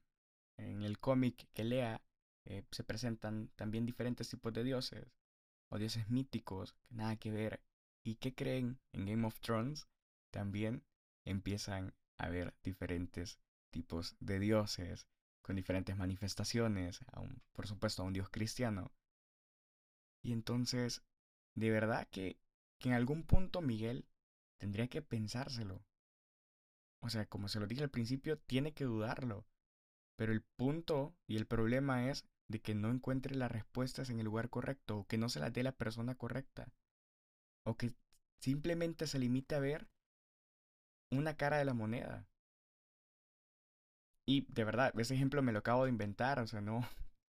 el 0.57 1.00
cómic 1.00 1.50
que 1.53 1.63
lea 1.63 2.01
eh, 2.45 2.63
se 2.71 2.83
presentan 2.83 3.50
también 3.55 3.86
diferentes 3.86 4.29
tipos 4.29 4.53
de 4.53 4.63
dioses 4.63 5.12
o 5.69 5.79
dioses 5.79 6.10
míticos 6.10 6.74
que 6.74 6.95
nada 6.95 7.15
que 7.17 7.31
ver. 7.31 7.62
¿Y 8.03 8.15
que 8.15 8.33
creen 8.33 8.79
en 8.93 9.05
Game 9.05 9.27
of 9.27 9.39
Thrones? 9.41 9.88
También 10.31 10.83
empiezan 11.25 11.93
a 12.21 12.29
ver 12.29 12.53
diferentes 12.63 13.39
tipos 13.69 14.15
de 14.19 14.39
dioses 14.39 15.07
con 15.41 15.55
diferentes 15.55 15.97
manifestaciones, 15.97 16.99
por 17.53 17.67
supuesto 17.67 18.03
a 18.03 18.05
un 18.05 18.13
dios 18.13 18.29
cristiano, 18.29 18.91
y 20.23 20.33
entonces, 20.33 21.03
de 21.55 21.71
verdad 21.71 22.07
que 22.11 22.37
que 22.81 22.89
en 22.89 22.95
algún 22.95 23.23
punto 23.23 23.61
Miguel 23.61 24.05
tendría 24.57 24.87
que 24.87 25.01
pensárselo. 25.01 25.85
O 26.99 27.09
sea, 27.09 27.27
como 27.27 27.47
se 27.47 27.59
lo 27.59 27.67
dije 27.67 27.83
al 27.83 27.89
principio, 27.89 28.37
tiene 28.37 28.73
que 28.73 28.83
dudarlo. 28.83 29.45
Pero 30.17 30.33
el 30.33 30.41
punto 30.41 31.15
y 31.27 31.37
el 31.37 31.45
problema 31.45 32.09
es 32.09 32.25
de 32.47 32.59
que 32.59 32.75
no 32.75 32.89
encuentre 32.89 33.35
las 33.35 33.51
respuestas 33.51 34.09
en 34.09 34.19
el 34.19 34.25
lugar 34.25 34.49
correcto 34.49 34.97
o 34.97 35.07
que 35.07 35.17
no 35.17 35.29
se 35.29 35.39
las 35.39 35.53
dé 35.53 35.63
la 35.63 35.71
persona 35.71 36.15
correcta. 36.15 36.73
O 37.63 37.77
que 37.77 37.93
simplemente 38.39 39.07
se 39.07 39.19
limite 39.19 39.55
a 39.55 39.59
ver 39.59 39.87
una 41.12 41.36
cara 41.36 41.58
de 41.58 41.65
la 41.65 41.74
moneda. 41.74 42.27
Y 44.25 44.46
de 44.51 44.63
verdad, 44.63 44.98
ese 45.00 45.15
ejemplo 45.15 45.41
me 45.41 45.51
lo 45.51 45.60
acabo 45.60 45.84
de 45.84 45.89
inventar, 45.89 46.39
o 46.39 46.48
sea, 46.48 46.62
no, 46.62 46.88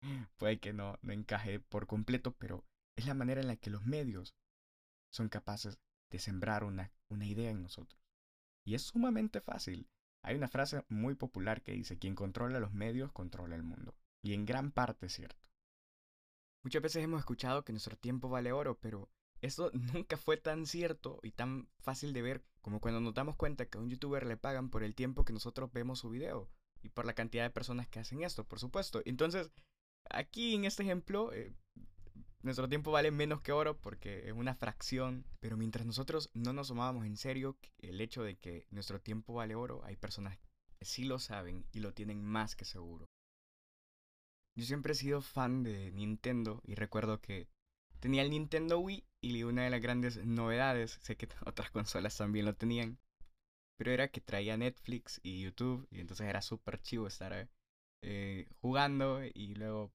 puede 0.37 0.61
que 0.61 0.73
no, 0.73 0.99
no 1.02 1.12
encaje 1.12 1.61
por 1.61 1.87
completo, 1.87 2.33
pero 2.33 2.64
es 2.97 3.07
la 3.07 3.14
manera 3.14 3.41
en 3.41 3.47
la 3.47 3.57
que 3.57 3.71
los 3.71 3.85
medios 3.85 4.35
son 5.11 5.29
capaces 5.29 5.79
de 6.11 6.19
sembrar 6.19 6.64
una, 6.64 6.93
una 7.09 7.26
idea 7.26 7.50
en 7.50 7.62
nosotros. 7.62 8.00
Y 8.64 8.75
es 8.75 8.83
sumamente 8.83 9.41
fácil. 9.41 9.88
Hay 10.25 10.37
una 10.37 10.49
frase 10.49 10.85
muy 10.88 11.14
popular 11.14 11.62
que 11.62 11.73
dice, 11.73 11.99
quien 11.99 12.14
controla 12.14 12.61
los 12.61 12.73
medios 12.73 13.12
controla 13.12 13.57
el 13.57 13.62
mundo. 13.62 13.95
Y 14.23 14.35
en 14.35 14.47
gran 14.47 14.71
parte 14.71 15.07
es 15.07 15.14
cierto. 15.14 15.50
Muchas 16.62 16.83
veces 16.83 17.02
hemos 17.02 17.19
escuchado 17.19 17.64
que 17.64 17.73
nuestro 17.73 17.97
tiempo 17.97 18.29
vale 18.29 18.52
oro, 18.52 18.79
pero 18.79 19.11
eso 19.42 19.70
nunca 20.02 20.16
fue 20.16 20.37
tan 20.37 20.66
cierto 20.66 21.20
y 21.22 21.32
tan 21.32 21.68
fácil 21.80 22.12
de 22.12 22.22
ver 22.22 22.44
como 22.62 22.80
cuando 22.80 23.00
nos 23.00 23.14
damos 23.14 23.37
cuenta 23.37 23.66
que 23.66 23.76
a 23.76 23.80
un 23.80 23.90
youtuber 23.90 24.25
le 24.25 24.37
pagan 24.37 24.70
por 24.70 24.82
el 24.84 24.94
tiempo 24.94 25.25
que 25.25 25.32
nosotros 25.32 25.72
vemos 25.72 25.99
su 25.99 26.11
video 26.11 26.49
y 26.82 26.88
por 26.88 27.04
la 27.04 27.14
cantidad 27.14 27.44
de 27.44 27.50
personas 27.50 27.88
que 27.88 28.00
hacen 28.00 28.22
esto, 28.22 28.44
por 28.44 28.58
supuesto. 28.58 29.02
Entonces, 29.04 29.50
aquí 30.11 30.54
en 30.54 30.64
este 30.64 30.82
ejemplo, 30.82 31.32
eh, 31.32 31.54
nuestro 32.42 32.68
tiempo 32.68 32.90
vale 32.90 33.11
menos 33.11 33.40
que 33.40 33.52
oro 33.52 33.78
porque 33.78 34.28
es 34.28 34.32
una 34.32 34.54
fracción, 34.54 35.25
pero 35.40 35.56
mientras 35.56 35.87
nosotros 35.87 36.30
no 36.34 36.52
nos 36.52 36.68
tomábamos 36.68 37.04
en 37.06 37.16
serio 37.16 37.56
el 37.78 38.00
hecho 38.00 38.22
de 38.22 38.37
que 38.37 38.66
nuestro 38.70 39.00
tiempo 39.00 39.34
vale 39.34 39.54
oro, 39.54 39.84
hay 39.84 39.96
personas 39.96 40.38
que 40.38 40.84
sí 40.84 41.04
lo 41.04 41.18
saben 41.18 41.66
y 41.72 41.80
lo 41.80 41.92
tienen 41.94 42.25
más 42.25 42.56
que 42.56 42.64
seguro. 42.64 43.06
Yo 44.54 44.64
siempre 44.64 44.92
he 44.92 44.96
sido 44.96 45.22
fan 45.22 45.62
de 45.62 45.92
Nintendo 45.92 46.61
y 46.64 46.75
recuerdo 46.75 47.20
que 47.20 47.49
tenía 48.02 48.23
el 48.23 48.30
Nintendo 48.30 48.80
Wii 48.80 49.04
y 49.21 49.44
una 49.44 49.62
de 49.62 49.71
las 49.71 49.80
grandes 49.80 50.25
novedades, 50.26 50.99
sé 51.02 51.16
que 51.16 51.28
otras 51.47 51.71
consolas 51.71 52.16
también 52.16 52.44
lo 52.47 52.54
tenían, 52.54 52.99
pero 53.78 53.92
era 53.92 54.09
que 54.09 54.21
traía 54.21 54.56
Netflix 54.56 55.21
y 55.23 55.42
YouTube 55.42 55.87
y 55.90 56.00
entonces 56.00 56.26
era 56.26 56.42
súper 56.42 56.82
chivo 56.82 57.06
estar 57.06 57.49
eh, 58.02 58.49
jugando 58.61 59.23
y 59.25 59.54
luego 59.54 59.92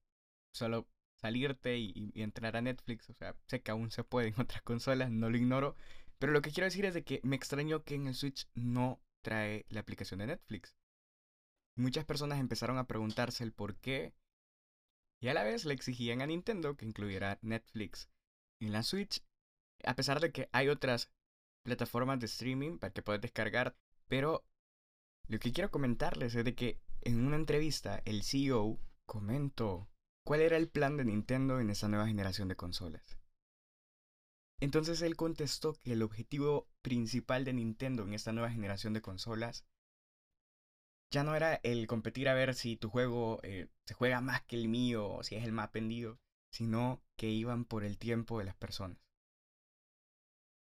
solo 0.53 0.87
salirte 1.17 1.77
y, 1.77 2.13
entrar 2.15 2.55
a 2.55 2.61
Netflix. 2.61 3.09
O 3.09 3.13
sea, 3.13 3.35
sé 3.47 3.61
que 3.61 3.71
aún 3.71 3.91
se 3.91 4.03
puede 4.05 4.29
en 4.29 4.39
otras 4.39 4.61
consolas, 4.63 5.11
no 5.11 5.29
lo 5.29 5.37
ignoro. 5.37 5.75
Pero 6.17 6.31
lo 6.31 6.41
que 6.41 6.51
quiero 6.51 6.65
decir 6.65 6.85
es 6.85 6.93
de 6.93 7.03
que 7.03 7.19
me 7.23 7.35
extrañó 7.35 7.83
que 7.83 7.95
en 7.95 8.07
el 8.07 8.15
Switch 8.15 8.47
no 8.55 9.01
trae 9.21 9.65
la 9.69 9.81
aplicación 9.81 10.19
de 10.19 10.27
Netflix. 10.27 10.77
Muchas 11.75 12.05
personas 12.05 12.39
empezaron 12.39 12.77
a 12.77 12.87
preguntarse 12.87 13.43
el 13.43 13.51
por 13.51 13.75
qué. 13.75 14.13
Y 15.19 15.29
a 15.29 15.33
la 15.33 15.43
vez 15.43 15.65
le 15.65 15.73
exigían 15.73 16.21
a 16.21 16.27
Nintendo 16.27 16.75
que 16.75 16.85
incluyera 16.85 17.39
Netflix 17.41 18.09
en 18.59 18.71
la 18.71 18.83
Switch. 18.83 19.23
A 19.83 19.95
pesar 19.95 20.19
de 20.19 20.31
que 20.31 20.49
hay 20.51 20.69
otras 20.69 21.11
plataformas 21.63 22.19
de 22.19 22.27
streaming 22.27 22.77
para 22.77 22.93
que 22.93 23.01
puedas 23.01 23.21
descargar. 23.21 23.75
Pero 24.07 24.45
lo 25.27 25.39
que 25.39 25.51
quiero 25.51 25.69
comentarles 25.69 26.33
es 26.35 26.45
de 26.45 26.55
que 26.55 26.79
en 27.01 27.25
una 27.25 27.35
entrevista 27.35 28.01
el 28.05 28.23
CEO 28.23 28.79
comentó 29.05 29.89
cuál 30.25 30.41
era 30.41 30.57
el 30.57 30.69
plan 30.69 30.97
de 30.97 31.05
Nintendo 31.05 31.59
en 31.59 31.69
esa 31.69 31.87
nueva 31.87 32.07
generación 32.07 32.47
de 32.47 32.55
consolas. 32.55 33.17
Entonces 34.59 35.01
él 35.01 35.15
contestó 35.15 35.73
que 35.83 35.93
el 35.93 36.01
objetivo 36.01 36.67
principal 36.81 37.45
de 37.45 37.53
Nintendo 37.53 38.03
en 38.03 38.13
esta 38.13 38.31
nueva 38.31 38.49
generación 38.49 38.93
de 38.93 39.01
consolas 39.01 39.65
ya 41.09 41.23
no 41.23 41.35
era 41.35 41.55
el 41.63 41.87
competir 41.87 42.27
a 42.29 42.33
ver 42.33 42.53
si 42.53 42.75
tu 42.75 42.89
juego 42.89 43.39
eh, 43.43 43.67
se 43.85 43.93
juega 43.93 44.21
más 44.21 44.41
que 44.43 44.55
el 44.55 44.67
mío 44.67 45.07
o 45.09 45.23
si 45.23 45.35
es 45.35 45.43
el 45.43 45.51
más 45.51 45.71
vendido, 45.71 46.19
sino 46.51 47.01
que 47.15 47.29
iban 47.29 47.65
por 47.65 47.83
el 47.83 47.97
tiempo 47.97 48.39
de 48.39 48.45
las 48.45 48.55
personas. 48.55 48.97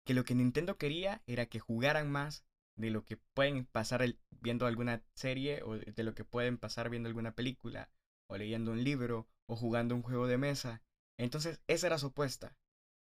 Que 0.04 0.14
lo 0.14 0.24
que 0.24 0.34
Nintendo 0.34 0.78
quería 0.78 1.22
era 1.26 1.46
que 1.46 1.60
jugaran 1.60 2.10
más 2.10 2.44
de 2.76 2.90
lo 2.90 3.04
que 3.04 3.16
pueden 3.16 3.66
pasar 3.66 4.04
viendo 4.30 4.66
alguna 4.66 5.02
serie 5.14 5.62
o 5.64 5.76
de 5.76 6.02
lo 6.04 6.14
que 6.14 6.24
pueden 6.24 6.56
pasar 6.56 6.88
viendo 6.88 7.08
alguna 7.08 7.34
película 7.34 7.90
o 8.28 8.36
leyendo 8.36 8.70
un 8.70 8.84
libro 8.84 9.26
o 9.46 9.56
jugando 9.56 9.94
un 9.94 10.02
juego 10.02 10.26
de 10.26 10.38
mesa. 10.38 10.82
Entonces 11.18 11.60
esa 11.66 11.88
era 11.88 11.98
su 11.98 12.06
apuesta, 12.06 12.56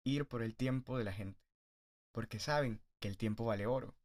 ir 0.05 0.25
por 0.25 0.41
el 0.41 0.55
tiempo 0.55 0.97
de 0.97 1.03
la 1.03 1.11
gente, 1.11 1.43
porque 2.13 2.39
saben 2.39 2.81
que 3.01 3.09
el 3.09 3.17
tiempo 3.17 3.43
vale 3.43 3.65
oro. 3.65 3.95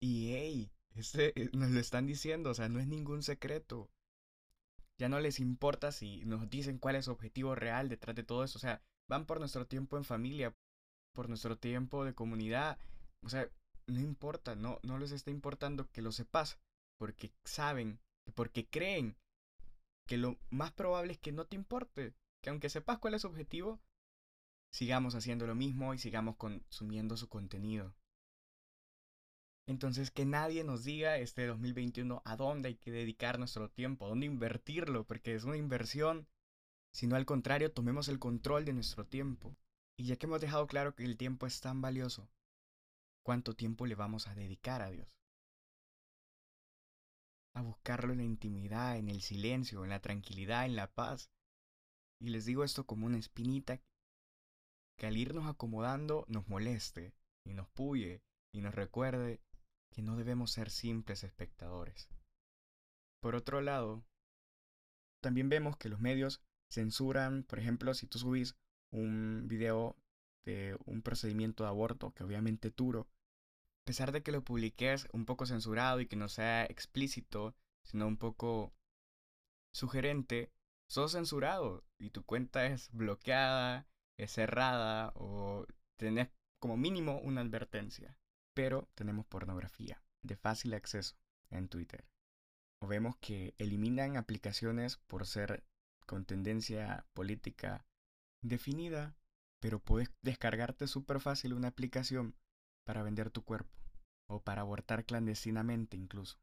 Y 0.00 0.32
hey, 0.32 0.72
este, 0.94 1.38
eh, 1.40 1.50
nos 1.52 1.70
lo 1.70 1.80
están 1.80 2.06
diciendo, 2.06 2.50
o 2.50 2.54
sea, 2.54 2.68
no 2.68 2.80
es 2.80 2.86
ningún 2.86 3.22
secreto. 3.22 3.90
Ya 4.98 5.08
no 5.08 5.18
les 5.20 5.40
importa 5.40 5.92
si 5.92 6.24
nos 6.24 6.48
dicen 6.50 6.78
cuál 6.78 6.96
es 6.96 7.06
su 7.06 7.12
objetivo 7.12 7.54
real 7.54 7.88
detrás 7.88 8.14
de 8.14 8.22
todo 8.22 8.44
eso, 8.44 8.58
o 8.58 8.60
sea, 8.60 8.82
van 9.08 9.24
por 9.26 9.40
nuestro 9.40 9.66
tiempo 9.66 9.96
en 9.96 10.04
familia, 10.04 10.54
por 11.14 11.28
nuestro 11.28 11.56
tiempo 11.56 12.04
de 12.04 12.14
comunidad, 12.14 12.78
o 13.22 13.28
sea, 13.28 13.48
no 13.86 14.00
importa, 14.00 14.54
no, 14.54 14.78
no 14.82 14.98
les 14.98 15.12
está 15.12 15.30
importando 15.30 15.90
que 15.90 16.02
lo 16.02 16.12
sepas, 16.12 16.58
porque 16.98 17.32
saben, 17.44 17.98
porque 18.34 18.68
creen 18.68 19.16
que 20.06 20.18
lo 20.18 20.38
más 20.50 20.72
probable 20.72 21.12
es 21.12 21.18
que 21.18 21.32
no 21.32 21.46
te 21.46 21.56
importe, 21.56 22.14
que 22.42 22.50
aunque 22.50 22.68
sepas 22.68 22.98
cuál 22.98 23.14
es 23.14 23.22
su 23.22 23.28
objetivo, 23.28 23.80
sigamos 24.72 25.14
haciendo 25.14 25.46
lo 25.46 25.54
mismo 25.54 25.94
y 25.94 25.98
sigamos 25.98 26.36
consumiendo 26.36 27.16
su 27.16 27.28
contenido. 27.28 27.94
Entonces, 29.66 30.10
que 30.10 30.24
nadie 30.24 30.64
nos 30.64 30.84
diga 30.84 31.18
este 31.18 31.46
2021 31.46 32.22
a 32.24 32.36
dónde 32.36 32.68
hay 32.68 32.74
que 32.76 32.90
dedicar 32.90 33.38
nuestro 33.38 33.70
tiempo, 33.70 34.06
a 34.06 34.08
dónde 34.08 34.26
invertirlo, 34.26 35.04
porque 35.04 35.34
es 35.34 35.44
una 35.44 35.56
inversión, 35.56 36.26
sino 36.92 37.16
al 37.16 37.26
contrario, 37.26 37.72
tomemos 37.72 38.08
el 38.08 38.18
control 38.18 38.64
de 38.64 38.72
nuestro 38.72 39.06
tiempo. 39.06 39.56
Y 39.96 40.06
ya 40.06 40.16
que 40.16 40.26
hemos 40.26 40.40
dejado 40.40 40.66
claro 40.66 40.94
que 40.94 41.04
el 41.04 41.16
tiempo 41.16 41.46
es 41.46 41.60
tan 41.60 41.80
valioso, 41.80 42.28
¿cuánto 43.22 43.54
tiempo 43.54 43.86
le 43.86 43.94
vamos 43.94 44.26
a 44.26 44.34
dedicar 44.34 44.82
a 44.82 44.90
Dios? 44.90 45.08
a 47.54 47.62
buscarlo 47.62 48.12
en 48.12 48.18
la 48.18 48.24
intimidad, 48.24 48.96
en 48.96 49.08
el 49.08 49.22
silencio, 49.22 49.84
en 49.84 49.90
la 49.90 50.00
tranquilidad, 50.00 50.64
en 50.64 50.76
la 50.76 50.92
paz. 50.92 51.30
Y 52.20 52.30
les 52.30 52.44
digo 52.44 52.64
esto 52.64 52.86
como 52.86 53.06
una 53.06 53.18
espinita 53.18 53.80
que 54.96 55.06
al 55.06 55.16
irnos 55.16 55.46
acomodando 55.46 56.24
nos 56.28 56.48
moleste 56.48 57.14
y 57.44 57.54
nos 57.54 57.68
puye 57.68 58.22
y 58.52 58.60
nos 58.60 58.74
recuerde 58.74 59.40
que 59.90 60.02
no 60.02 60.16
debemos 60.16 60.52
ser 60.52 60.70
simples 60.70 61.24
espectadores. 61.24 62.08
Por 63.20 63.34
otro 63.34 63.60
lado, 63.60 64.04
también 65.20 65.48
vemos 65.48 65.76
que 65.76 65.88
los 65.88 66.00
medios 66.00 66.40
censuran, 66.70 67.44
por 67.44 67.58
ejemplo, 67.58 67.94
si 67.94 68.06
tú 68.06 68.18
subís 68.18 68.56
un 68.90 69.46
video 69.46 69.96
de 70.44 70.76
un 70.86 71.02
procedimiento 71.02 71.64
de 71.64 71.68
aborto, 71.68 72.12
que 72.12 72.24
obviamente 72.24 72.70
duro, 72.70 73.08
a 73.82 73.84
pesar 73.84 74.12
de 74.12 74.22
que 74.22 74.32
lo 74.32 74.42
publiques 74.42 75.08
un 75.12 75.26
poco 75.26 75.46
censurado 75.46 76.00
y 76.00 76.06
que 76.06 76.16
no 76.16 76.28
sea 76.28 76.64
explícito, 76.64 77.54
sino 77.84 78.06
un 78.06 78.16
poco 78.16 78.72
sugerente, 79.72 80.52
sos 80.88 81.12
censurado 81.12 81.84
y 81.98 82.10
tu 82.10 82.24
cuenta 82.24 82.66
es 82.66 82.90
bloqueada, 82.92 83.86
es 84.16 84.32
cerrada 84.32 85.12
o 85.14 85.66
tenés 85.96 86.30
como 86.58 86.76
mínimo 86.76 87.20
una 87.20 87.40
advertencia. 87.40 88.16
Pero 88.60 88.90
tenemos 88.94 89.24
pornografía 89.24 90.02
de 90.22 90.36
fácil 90.36 90.74
acceso 90.74 91.16
en 91.48 91.70
Twitter. 91.70 92.04
O 92.82 92.86
vemos 92.86 93.16
que 93.16 93.54
eliminan 93.56 94.18
aplicaciones 94.18 94.98
por 94.98 95.26
ser 95.26 95.64
con 96.04 96.26
tendencia 96.26 97.06
política 97.14 97.86
definida, 98.42 99.16
pero 99.60 99.78
puedes 99.78 100.10
descargarte 100.20 100.88
súper 100.88 101.20
fácil 101.20 101.54
una 101.54 101.68
aplicación 101.68 102.36
para 102.84 103.02
vender 103.02 103.30
tu 103.30 103.46
cuerpo 103.46 103.80
o 104.28 104.42
para 104.42 104.60
abortar 104.60 105.06
clandestinamente 105.06 105.96
incluso. 105.96 106.36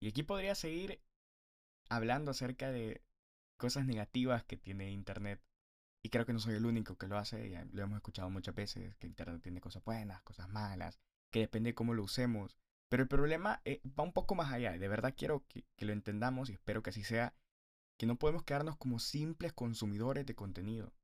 Y 0.00 0.10
aquí 0.10 0.22
podría 0.22 0.54
seguir 0.54 1.02
hablando 1.88 2.30
acerca 2.30 2.70
de 2.70 3.02
cosas 3.58 3.84
negativas 3.84 4.44
que 4.44 4.56
tiene 4.56 4.92
Internet. 4.92 5.42
Y 6.06 6.08
creo 6.08 6.24
que 6.24 6.32
no 6.32 6.38
soy 6.38 6.54
el 6.54 6.66
único 6.66 6.96
que 6.96 7.08
lo 7.08 7.18
hace, 7.18 7.66
lo 7.72 7.82
hemos 7.82 7.96
escuchado 7.96 8.30
muchas 8.30 8.54
veces, 8.54 8.94
que 8.94 9.08
Internet 9.08 9.42
tiene 9.42 9.60
cosas 9.60 9.82
buenas, 9.82 10.22
cosas 10.22 10.48
malas, 10.48 11.00
que 11.32 11.40
depende 11.40 11.70
de 11.70 11.74
cómo 11.74 11.94
lo 11.94 12.04
usemos. 12.04 12.56
Pero 12.88 13.02
el 13.02 13.08
problema 13.08 13.60
eh, 13.64 13.82
va 13.98 14.04
un 14.04 14.12
poco 14.12 14.36
más 14.36 14.52
allá, 14.52 14.76
y 14.76 14.78
de 14.78 14.86
verdad 14.86 15.14
quiero 15.16 15.44
que, 15.48 15.64
que 15.74 15.84
lo 15.84 15.92
entendamos 15.92 16.48
y 16.48 16.52
espero 16.52 16.80
que 16.80 16.90
así 16.90 17.02
sea, 17.02 17.34
que 17.98 18.06
no 18.06 18.20
podemos 18.20 18.44
quedarnos 18.44 18.76
como 18.76 19.00
simples 19.00 19.52
consumidores 19.52 20.24
de 20.26 20.36
contenido. 20.36 20.94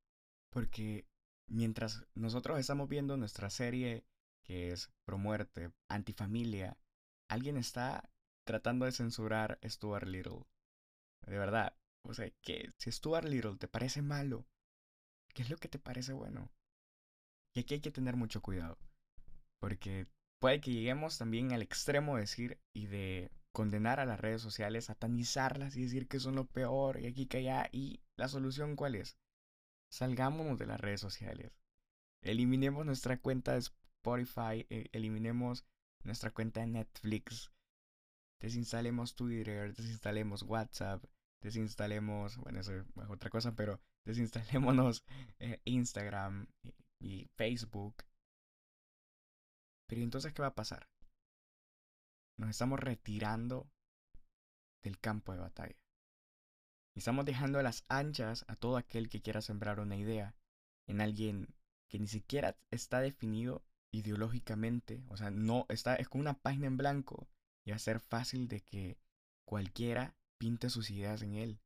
Porque 0.49 1.05
mientras 1.49 2.05
nosotros 2.15 2.57
estamos 2.57 2.87
viendo 2.87 3.17
nuestra 3.17 3.49
serie 3.49 4.05
que 4.41 4.71
es 4.71 4.89
pro 5.03 5.17
muerte, 5.17 5.73
antifamilia, 5.89 6.77
alguien 7.27 7.57
está 7.57 8.09
tratando 8.45 8.85
de 8.85 8.93
censurar 8.93 9.59
Stuart 9.65 10.07
Little. 10.07 10.45
De 11.25 11.37
verdad, 11.37 11.75
o 12.05 12.13
sea, 12.13 12.31
que 12.41 12.71
si 12.77 12.89
Stuart 12.89 13.27
Little 13.27 13.57
te 13.57 13.67
parece 13.67 14.01
malo, 14.01 14.47
¿qué 15.33 15.43
es 15.43 15.49
lo 15.49 15.57
que 15.57 15.67
te 15.67 15.79
parece 15.79 16.13
bueno? 16.13 16.49
Y 17.55 17.61
aquí 17.61 17.75
hay 17.75 17.81
que 17.81 17.91
tener 17.91 18.15
mucho 18.15 18.41
cuidado. 18.41 18.77
Porque 19.59 20.07
puede 20.39 20.61
que 20.61 20.71
lleguemos 20.71 21.17
también 21.17 21.53
al 21.53 21.61
extremo 21.61 22.15
de 22.15 22.21
decir 22.21 22.59
y 22.73 22.87
de 22.87 23.31
condenar 23.51 23.99
a 23.99 24.05
las 24.05 24.19
redes 24.19 24.41
sociales, 24.41 24.85
satanizarlas 24.85 25.75
y 25.75 25.83
decir 25.83 26.07
que 26.07 26.19
son 26.19 26.35
lo 26.35 26.45
peor 26.45 26.99
y 26.99 27.07
aquí 27.07 27.27
que 27.27 27.37
allá. 27.37 27.69
¿Y 27.71 28.01
la 28.17 28.27
solución 28.27 28.75
cuál 28.75 28.95
es? 28.95 29.17
Salgámonos 29.91 30.57
de 30.57 30.65
las 30.65 30.79
redes 30.79 31.01
sociales. 31.01 31.51
Eliminemos 32.21 32.85
nuestra 32.85 33.17
cuenta 33.17 33.53
de 33.53 33.59
Spotify, 33.59 34.65
e, 34.69 34.89
eliminemos 34.91 35.65
nuestra 36.03 36.31
cuenta 36.31 36.61
de 36.61 36.67
Netflix, 36.67 37.51
desinstalemos 38.39 39.15
Twitter, 39.15 39.73
desinstalemos 39.73 40.43
WhatsApp, 40.43 41.03
desinstalemos, 41.43 42.37
bueno, 42.37 42.61
eso 42.61 42.73
es 42.73 42.85
otra 43.09 43.29
cosa, 43.29 43.53
pero 43.53 43.79
desinstalémonos 44.05 45.03
eh, 45.39 45.61
Instagram 45.65 46.47
y 46.99 47.27
Facebook. 47.35 48.03
Pero 49.87 50.01
entonces, 50.01 50.33
¿qué 50.33 50.41
va 50.41 50.47
a 50.47 50.55
pasar? 50.55 50.89
Nos 52.37 52.49
estamos 52.49 52.79
retirando 52.79 53.69
del 54.81 54.99
campo 54.99 55.33
de 55.33 55.39
batalla. 55.39 55.75
Y 56.95 56.99
estamos 56.99 57.25
dejando 57.25 57.59
a 57.59 57.63
las 57.63 57.83
anchas 57.89 58.45
a 58.47 58.55
todo 58.55 58.77
aquel 58.77 59.09
que 59.09 59.21
quiera 59.21 59.41
sembrar 59.41 59.79
una 59.79 59.97
idea 59.97 60.35
en 60.87 61.01
alguien 61.01 61.53
que 61.89 61.99
ni 61.99 62.07
siquiera 62.07 62.57
está 62.71 63.01
definido 63.01 63.63
ideológicamente, 63.91 65.03
o 65.09 65.17
sea, 65.17 65.29
no 65.29 65.65
está 65.69 65.95
es 65.95 66.09
como 66.09 66.21
una 66.21 66.39
página 66.39 66.67
en 66.67 66.77
blanco 66.77 67.27
y 67.63 67.71
va 67.71 67.75
a 67.75 67.79
ser 67.79 67.99
fácil 67.99 68.47
de 68.47 68.61
que 68.61 68.97
cualquiera 69.45 70.15
pinte 70.43 70.69
sus 70.69 70.91
ideas 70.91 71.21
en 71.21 71.35
él. 71.35 71.61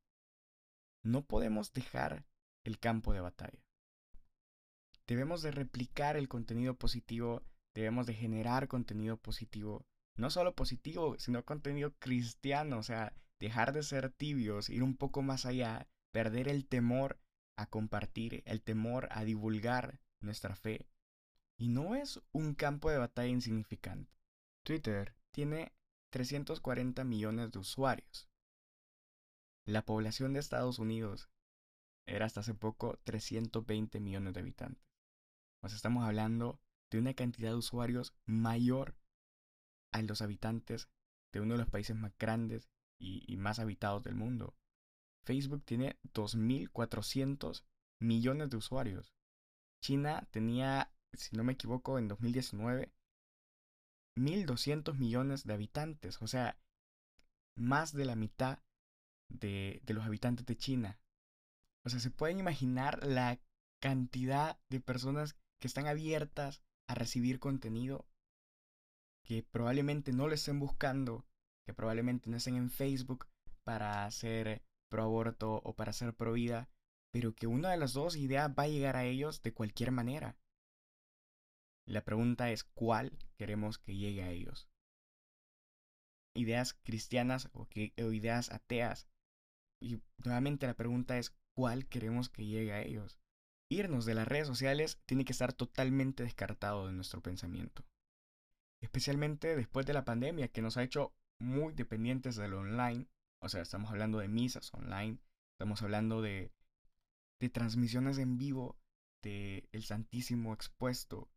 No 1.02 1.26
podemos 1.26 1.72
dejar 1.72 2.24
el 2.62 2.78
campo 2.78 3.12
de 3.12 3.18
batalla. 3.20 3.66
Debemos 5.08 5.42
de 5.42 5.50
replicar 5.50 6.16
el 6.16 6.28
contenido 6.28 6.76
positivo, 6.76 7.42
debemos 7.74 8.06
de 8.06 8.14
generar 8.14 8.68
contenido 8.68 9.16
positivo, 9.16 9.84
no 10.16 10.30
solo 10.30 10.54
positivo, 10.54 11.18
sino 11.18 11.44
contenido 11.44 11.92
cristiano, 11.98 12.78
o 12.78 12.84
sea, 12.84 13.16
dejar 13.40 13.72
de 13.72 13.82
ser 13.82 14.12
tibios, 14.12 14.70
ir 14.70 14.84
un 14.84 14.96
poco 14.96 15.22
más 15.22 15.44
allá, 15.44 15.88
perder 16.12 16.46
el 16.46 16.64
temor 16.64 17.18
a 17.56 17.66
compartir, 17.66 18.44
el 18.46 18.62
temor 18.62 19.08
a 19.10 19.24
divulgar 19.24 20.00
nuestra 20.20 20.54
fe. 20.54 20.86
Y 21.56 21.66
no 21.66 21.96
es 21.96 22.20
un 22.30 22.54
campo 22.54 22.90
de 22.90 22.98
batalla 22.98 23.28
insignificante. 23.28 24.16
Twitter 24.62 25.16
tiene 25.32 25.72
340 26.10 27.02
millones 27.02 27.50
de 27.50 27.58
usuarios. 27.58 28.28
La 29.68 29.84
población 29.84 30.32
de 30.32 30.40
Estados 30.40 30.78
Unidos 30.78 31.28
era 32.06 32.24
hasta 32.24 32.40
hace 32.40 32.54
poco 32.54 32.98
320 33.04 34.00
millones 34.00 34.32
de 34.32 34.40
habitantes. 34.40 34.82
O 35.62 35.66
estamos 35.66 36.04
hablando 36.04 36.58
de 36.90 36.98
una 36.98 37.12
cantidad 37.12 37.50
de 37.50 37.58
usuarios 37.58 38.14
mayor 38.24 38.96
a 39.92 40.00
los 40.00 40.22
habitantes 40.22 40.88
de 41.34 41.42
uno 41.42 41.52
de 41.52 41.58
los 41.58 41.68
países 41.68 41.94
más 41.94 42.16
grandes 42.18 42.70
y, 42.98 43.36
más 43.36 43.58
habitados 43.58 44.02
del 44.02 44.14
mundo. 44.14 44.56
Facebook 45.26 45.62
tiene 45.66 45.98
2.400 46.14 47.62
millones 48.00 48.48
de 48.48 48.56
usuarios. 48.56 49.12
China 49.82 50.26
tenía, 50.30 50.94
si 51.12 51.36
no 51.36 51.44
me 51.44 51.52
equivoco, 51.52 51.98
en 51.98 52.08
2019, 52.08 52.90
1.200 54.16 54.94
millones 54.94 55.44
de 55.44 55.52
habitantes. 55.52 56.22
O 56.22 56.26
sea, 56.26 56.58
más 57.54 57.92
de 57.92 58.06
la 58.06 58.16
mitad 58.16 58.60
de, 59.28 59.80
de 59.84 59.94
los 59.94 60.04
habitantes 60.04 60.46
de 60.46 60.56
China. 60.56 60.98
O 61.84 61.90
sea, 61.90 62.00
se 62.00 62.10
pueden 62.10 62.38
imaginar 62.38 63.06
la 63.06 63.40
cantidad 63.80 64.58
de 64.68 64.80
personas 64.80 65.36
que 65.60 65.68
están 65.68 65.86
abiertas 65.86 66.62
a 66.88 66.94
recibir 66.94 67.38
contenido 67.38 68.06
que 69.28 69.42
probablemente 69.42 70.12
no 70.12 70.26
lo 70.26 70.34
estén 70.34 70.58
buscando, 70.58 71.26
que 71.66 71.74
probablemente 71.74 72.30
no 72.30 72.38
estén 72.38 72.56
en 72.56 72.70
Facebook 72.70 73.28
para 73.62 74.06
hacer 74.06 74.62
pro 74.90 75.02
aborto 75.02 75.60
o 75.64 75.76
para 75.76 75.90
hacer 75.90 76.14
pro 76.14 76.32
vida, 76.32 76.70
pero 77.12 77.34
que 77.34 77.46
una 77.46 77.70
de 77.70 77.76
las 77.76 77.92
dos 77.92 78.16
ideas 78.16 78.50
va 78.58 78.62
a 78.62 78.68
llegar 78.68 78.96
a 78.96 79.04
ellos 79.04 79.42
de 79.42 79.52
cualquier 79.52 79.90
manera. 79.90 80.38
La 81.86 82.04
pregunta 82.04 82.50
es 82.50 82.64
cuál 82.64 83.18
queremos 83.36 83.78
que 83.78 83.96
llegue 83.96 84.22
a 84.22 84.30
ellos. 84.30 84.70
Ideas 86.34 86.72
cristianas 86.72 87.50
o, 87.52 87.66
o 87.66 88.12
ideas 88.12 88.50
ateas. 88.50 89.08
Y 89.80 90.00
nuevamente 90.24 90.66
la 90.66 90.74
pregunta 90.74 91.18
es 91.18 91.34
cuál 91.54 91.86
queremos 91.86 92.28
que 92.28 92.46
llegue 92.46 92.72
a 92.72 92.82
ellos. 92.82 93.18
Irnos 93.70 94.06
de 94.06 94.14
las 94.14 94.26
redes 94.26 94.46
sociales 94.46 95.00
tiene 95.06 95.24
que 95.24 95.32
estar 95.32 95.52
totalmente 95.52 96.22
descartado 96.22 96.86
de 96.86 96.92
nuestro 96.92 97.20
pensamiento 97.20 97.84
especialmente 98.80 99.56
después 99.56 99.86
de 99.86 99.92
la 99.92 100.04
pandemia 100.04 100.48
que 100.48 100.62
nos 100.62 100.76
ha 100.76 100.82
hecho 100.82 101.12
muy 101.40 101.72
dependientes 101.72 102.36
del 102.36 102.54
online. 102.54 103.06
O 103.40 103.48
sea, 103.48 103.62
estamos 103.62 103.90
hablando 103.90 104.18
de 104.18 104.28
misas 104.28 104.72
online, 104.74 105.18
estamos 105.52 105.82
hablando 105.82 106.22
de, 106.22 106.52
de 107.40 107.48
transmisiones 107.48 108.18
en 108.18 108.38
vivo 108.38 108.76
de 109.22 109.68
el 109.72 109.84
Santísimo 109.84 110.52
expuesto. 110.52 111.28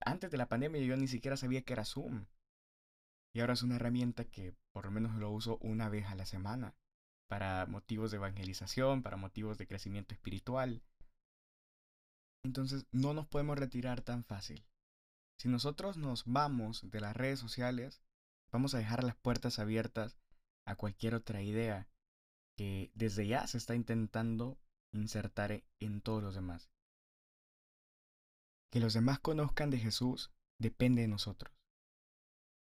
Antes 0.00 0.30
de 0.30 0.36
la 0.36 0.48
pandemia 0.48 0.82
yo 0.82 0.96
ni 0.96 1.08
siquiera 1.08 1.36
sabía 1.36 1.62
que 1.62 1.72
era 1.72 1.84
Zoom. 1.84 2.26
Y 3.34 3.40
ahora 3.40 3.54
es 3.54 3.62
una 3.62 3.76
herramienta 3.76 4.24
que 4.24 4.54
por 4.72 4.86
lo 4.86 4.90
menos 4.90 5.16
lo 5.16 5.30
uso 5.30 5.58
una 5.60 5.88
vez 5.88 6.06
a 6.06 6.14
la 6.14 6.26
semana, 6.26 6.74
para 7.28 7.66
motivos 7.66 8.10
de 8.10 8.18
evangelización, 8.18 9.02
para 9.02 9.16
motivos 9.16 9.58
de 9.58 9.66
crecimiento 9.66 10.14
espiritual. 10.14 10.82
Entonces 12.44 12.86
no 12.92 13.12
nos 13.14 13.26
podemos 13.26 13.58
retirar 13.58 14.02
tan 14.02 14.24
fácil. 14.24 14.64
Si 15.38 15.48
nosotros 15.48 15.96
nos 15.96 16.24
vamos 16.24 16.88
de 16.90 17.00
las 17.00 17.16
redes 17.16 17.38
sociales, 17.38 18.00
vamos 18.52 18.74
a 18.74 18.78
dejar 18.78 19.04
las 19.04 19.16
puertas 19.16 19.58
abiertas 19.58 20.16
a 20.66 20.76
cualquier 20.76 21.14
otra 21.14 21.42
idea 21.42 21.88
que 22.56 22.90
desde 22.94 23.26
ya 23.26 23.46
se 23.46 23.58
está 23.58 23.74
intentando 23.74 24.58
insertar 24.92 25.62
en 25.78 26.00
todos 26.00 26.22
los 26.22 26.34
demás. 26.34 26.70
Que 28.72 28.80
los 28.80 28.94
demás 28.94 29.18
conozcan 29.18 29.70
de 29.70 29.78
Jesús 29.78 30.32
depende 30.58 31.02
de 31.02 31.08
nosotros. 31.08 31.54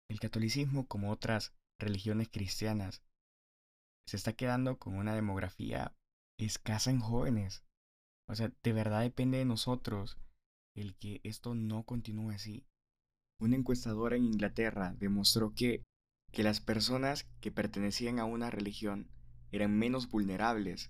El 0.10 0.20
catolicismo, 0.20 0.88
como 0.88 1.12
otras 1.12 1.54
religiones 1.80 2.30
cristianas, 2.30 3.02
se 4.10 4.18
está 4.18 4.34
quedando 4.34 4.80
con 4.80 4.96
una 4.96 5.14
demografía 5.14 5.94
escasa 6.40 6.90
en 6.90 7.00
jóvenes. 7.00 7.64
O 8.28 8.34
sea, 8.34 8.52
de 8.64 8.74
verdad 8.74 9.02
depende 9.02 9.38
de 9.38 9.46
nosotros 9.46 10.18
el 10.74 10.96
que 10.96 11.22
esto 11.24 11.54
no 11.54 11.84
continúe 11.84 12.32
así. 12.32 12.66
Una 13.40 13.56
encuestadora 13.56 14.16
en 14.16 14.26
Inglaterra 14.26 14.96
demostró 14.98 15.54
que, 15.54 15.84
que 16.32 16.42
las 16.42 16.60
personas 16.60 17.30
que 17.40 17.52
pertenecían 17.52 18.18
a 18.18 18.26
una 18.26 18.50
religión 18.50 19.12
eran 19.52 19.78
menos 19.78 20.10
vulnerables 20.10 20.90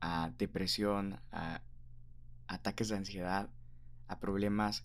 a 0.00 0.32
depresión, 0.36 1.20
a 1.30 1.62
ataques 2.48 2.88
de 2.88 2.96
ansiedad, 2.96 3.50
a 4.08 4.18
problemas 4.18 4.84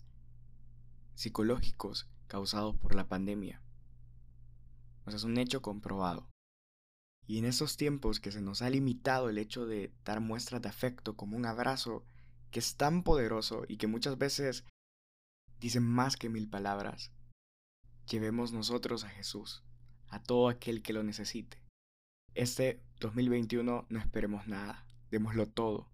psicológicos 1.16 2.08
causados 2.28 2.76
por 2.76 2.94
la 2.94 3.08
pandemia. 3.08 3.60
O 5.06 5.10
sea, 5.10 5.16
es 5.16 5.24
un 5.24 5.38
hecho 5.38 5.60
comprobado. 5.60 6.33
Y 7.26 7.38
en 7.38 7.46
estos 7.46 7.76
tiempos 7.76 8.20
que 8.20 8.30
se 8.30 8.40
nos 8.40 8.60
ha 8.62 8.70
limitado 8.70 9.28
el 9.28 9.38
hecho 9.38 9.66
de 9.66 9.92
dar 10.04 10.20
muestras 10.20 10.60
de 10.62 10.68
afecto 10.68 11.16
como 11.16 11.36
un 11.36 11.46
abrazo 11.46 12.04
que 12.50 12.60
es 12.60 12.76
tan 12.76 13.02
poderoso 13.02 13.64
y 13.66 13.78
que 13.78 13.86
muchas 13.86 14.18
veces 14.18 14.64
dice 15.58 15.80
más 15.80 16.16
que 16.16 16.28
mil 16.28 16.48
palabras. 16.48 17.10
Llevemos 18.08 18.52
nosotros 18.52 19.04
a 19.04 19.08
Jesús, 19.08 19.64
a 20.08 20.22
todo 20.22 20.48
aquel 20.48 20.82
que 20.82 20.92
lo 20.92 21.02
necesite. 21.02 21.62
Este 22.34 22.82
2021 23.00 23.86
no 23.88 23.98
esperemos 23.98 24.46
nada, 24.46 24.86
démoslo 25.10 25.48
todo, 25.48 25.88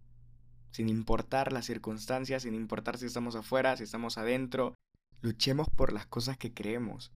sin 0.72 0.88
importar 0.88 1.52
las 1.52 1.66
circunstancias, 1.66 2.42
sin 2.42 2.54
importar 2.54 2.98
si 2.98 3.06
estamos 3.06 3.36
afuera, 3.36 3.76
si 3.76 3.84
estamos 3.84 4.18
adentro, 4.18 4.74
luchemos 5.20 5.68
por 5.68 5.92
las 5.92 6.06
cosas 6.06 6.36
que 6.36 6.52
creemos 6.52 7.12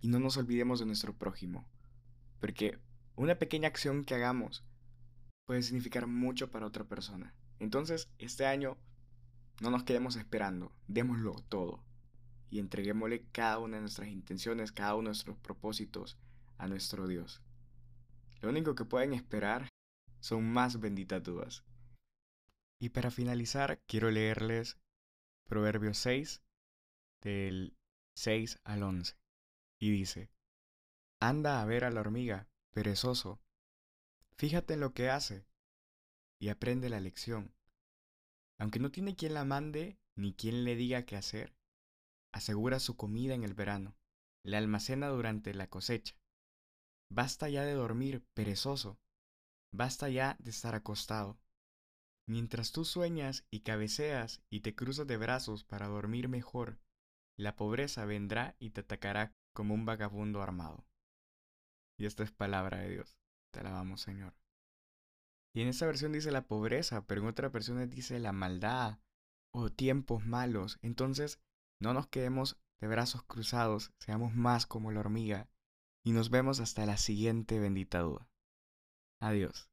y 0.00 0.08
no 0.08 0.18
nos 0.18 0.36
olvidemos 0.36 0.80
de 0.80 0.86
nuestro 0.86 1.14
prójimo, 1.14 1.68
porque 2.40 2.78
una 3.20 3.38
pequeña 3.38 3.68
acción 3.68 4.04
que 4.04 4.14
hagamos 4.14 4.64
puede 5.44 5.62
significar 5.62 6.06
mucho 6.06 6.50
para 6.50 6.64
otra 6.64 6.84
persona. 6.84 7.34
Entonces, 7.58 8.08
este 8.16 8.46
año 8.46 8.78
no 9.60 9.70
nos 9.70 9.82
quedemos 9.84 10.16
esperando, 10.16 10.72
démoslo 10.88 11.34
todo 11.50 11.84
y 12.48 12.60
entreguémosle 12.60 13.26
cada 13.30 13.58
una 13.58 13.76
de 13.76 13.82
nuestras 13.82 14.08
intenciones, 14.08 14.72
cada 14.72 14.94
uno 14.94 15.02
de 15.02 15.08
nuestros 15.10 15.36
propósitos 15.36 16.18
a 16.56 16.66
nuestro 16.66 17.06
Dios. 17.06 17.42
Lo 18.40 18.48
único 18.48 18.74
que 18.74 18.86
pueden 18.86 19.12
esperar 19.12 19.68
son 20.20 20.50
más 20.50 20.80
benditas 20.80 21.22
dudas. 21.22 21.62
Y 22.78 22.88
para 22.88 23.10
finalizar, 23.10 23.82
quiero 23.86 24.10
leerles 24.10 24.78
Proverbios 25.46 25.98
6, 25.98 26.42
del 27.20 27.76
6 28.14 28.60
al 28.64 28.82
11. 28.82 29.14
Y 29.78 29.90
dice, 29.90 30.30
Anda 31.20 31.60
a 31.60 31.66
ver 31.66 31.84
a 31.84 31.90
la 31.90 32.00
hormiga, 32.00 32.48
perezoso. 32.72 33.40
Fíjate 34.36 34.74
en 34.74 34.80
lo 34.80 34.94
que 34.94 35.10
hace 35.10 35.46
y 36.38 36.48
aprende 36.48 36.88
la 36.88 37.00
lección. 37.00 37.54
Aunque 38.58 38.78
no 38.78 38.90
tiene 38.90 39.16
quien 39.16 39.34
la 39.34 39.44
mande 39.44 39.98
ni 40.16 40.34
quien 40.34 40.64
le 40.64 40.76
diga 40.76 41.04
qué 41.04 41.16
hacer. 41.16 41.54
Asegura 42.32 42.78
su 42.78 42.96
comida 42.96 43.34
en 43.34 43.42
el 43.42 43.54
verano, 43.54 43.96
la 44.42 44.58
almacena 44.58 45.08
durante 45.08 45.52
la 45.54 45.68
cosecha. 45.68 46.16
Basta 47.10 47.48
ya 47.48 47.64
de 47.64 47.72
dormir, 47.72 48.24
perezoso. 48.34 48.98
Basta 49.72 50.08
ya 50.08 50.36
de 50.38 50.50
estar 50.50 50.74
acostado. 50.74 51.40
Mientras 52.26 52.70
tú 52.70 52.84
sueñas 52.84 53.44
y 53.50 53.60
cabeceas 53.60 54.42
y 54.50 54.60
te 54.60 54.74
cruzas 54.74 55.06
de 55.06 55.16
brazos 55.16 55.64
para 55.64 55.88
dormir 55.88 56.28
mejor, 56.28 56.78
la 57.36 57.56
pobreza 57.56 58.04
vendrá 58.04 58.54
y 58.60 58.70
te 58.70 58.82
atacará 58.82 59.34
como 59.52 59.74
un 59.74 59.84
vagabundo 59.84 60.40
armado. 60.42 60.84
Y 62.00 62.06
esta 62.06 62.22
es 62.22 62.32
palabra 62.32 62.78
de 62.78 62.88
Dios. 62.88 63.18
Te 63.52 63.60
alabamos, 63.60 64.00
Señor. 64.00 64.32
Y 65.54 65.60
en 65.60 65.68
esta 65.68 65.84
versión 65.84 66.12
dice 66.12 66.30
la 66.30 66.46
pobreza, 66.46 67.06
pero 67.06 67.20
en 67.20 67.26
otra 67.26 67.50
versión 67.50 67.90
dice 67.90 68.18
la 68.20 68.32
maldad 68.32 69.00
o 69.52 69.68
tiempos 69.68 70.24
malos. 70.24 70.78
Entonces, 70.80 71.42
no 71.78 71.92
nos 71.92 72.06
quedemos 72.06 72.58
de 72.80 72.88
brazos 72.88 73.22
cruzados, 73.24 73.92
seamos 73.98 74.34
más 74.34 74.64
como 74.64 74.92
la 74.92 75.00
hormiga. 75.00 75.50
Y 76.02 76.12
nos 76.12 76.30
vemos 76.30 76.58
hasta 76.60 76.86
la 76.86 76.96
siguiente 76.96 77.58
bendita 77.58 77.98
duda. 77.98 78.30
Adiós. 79.20 79.69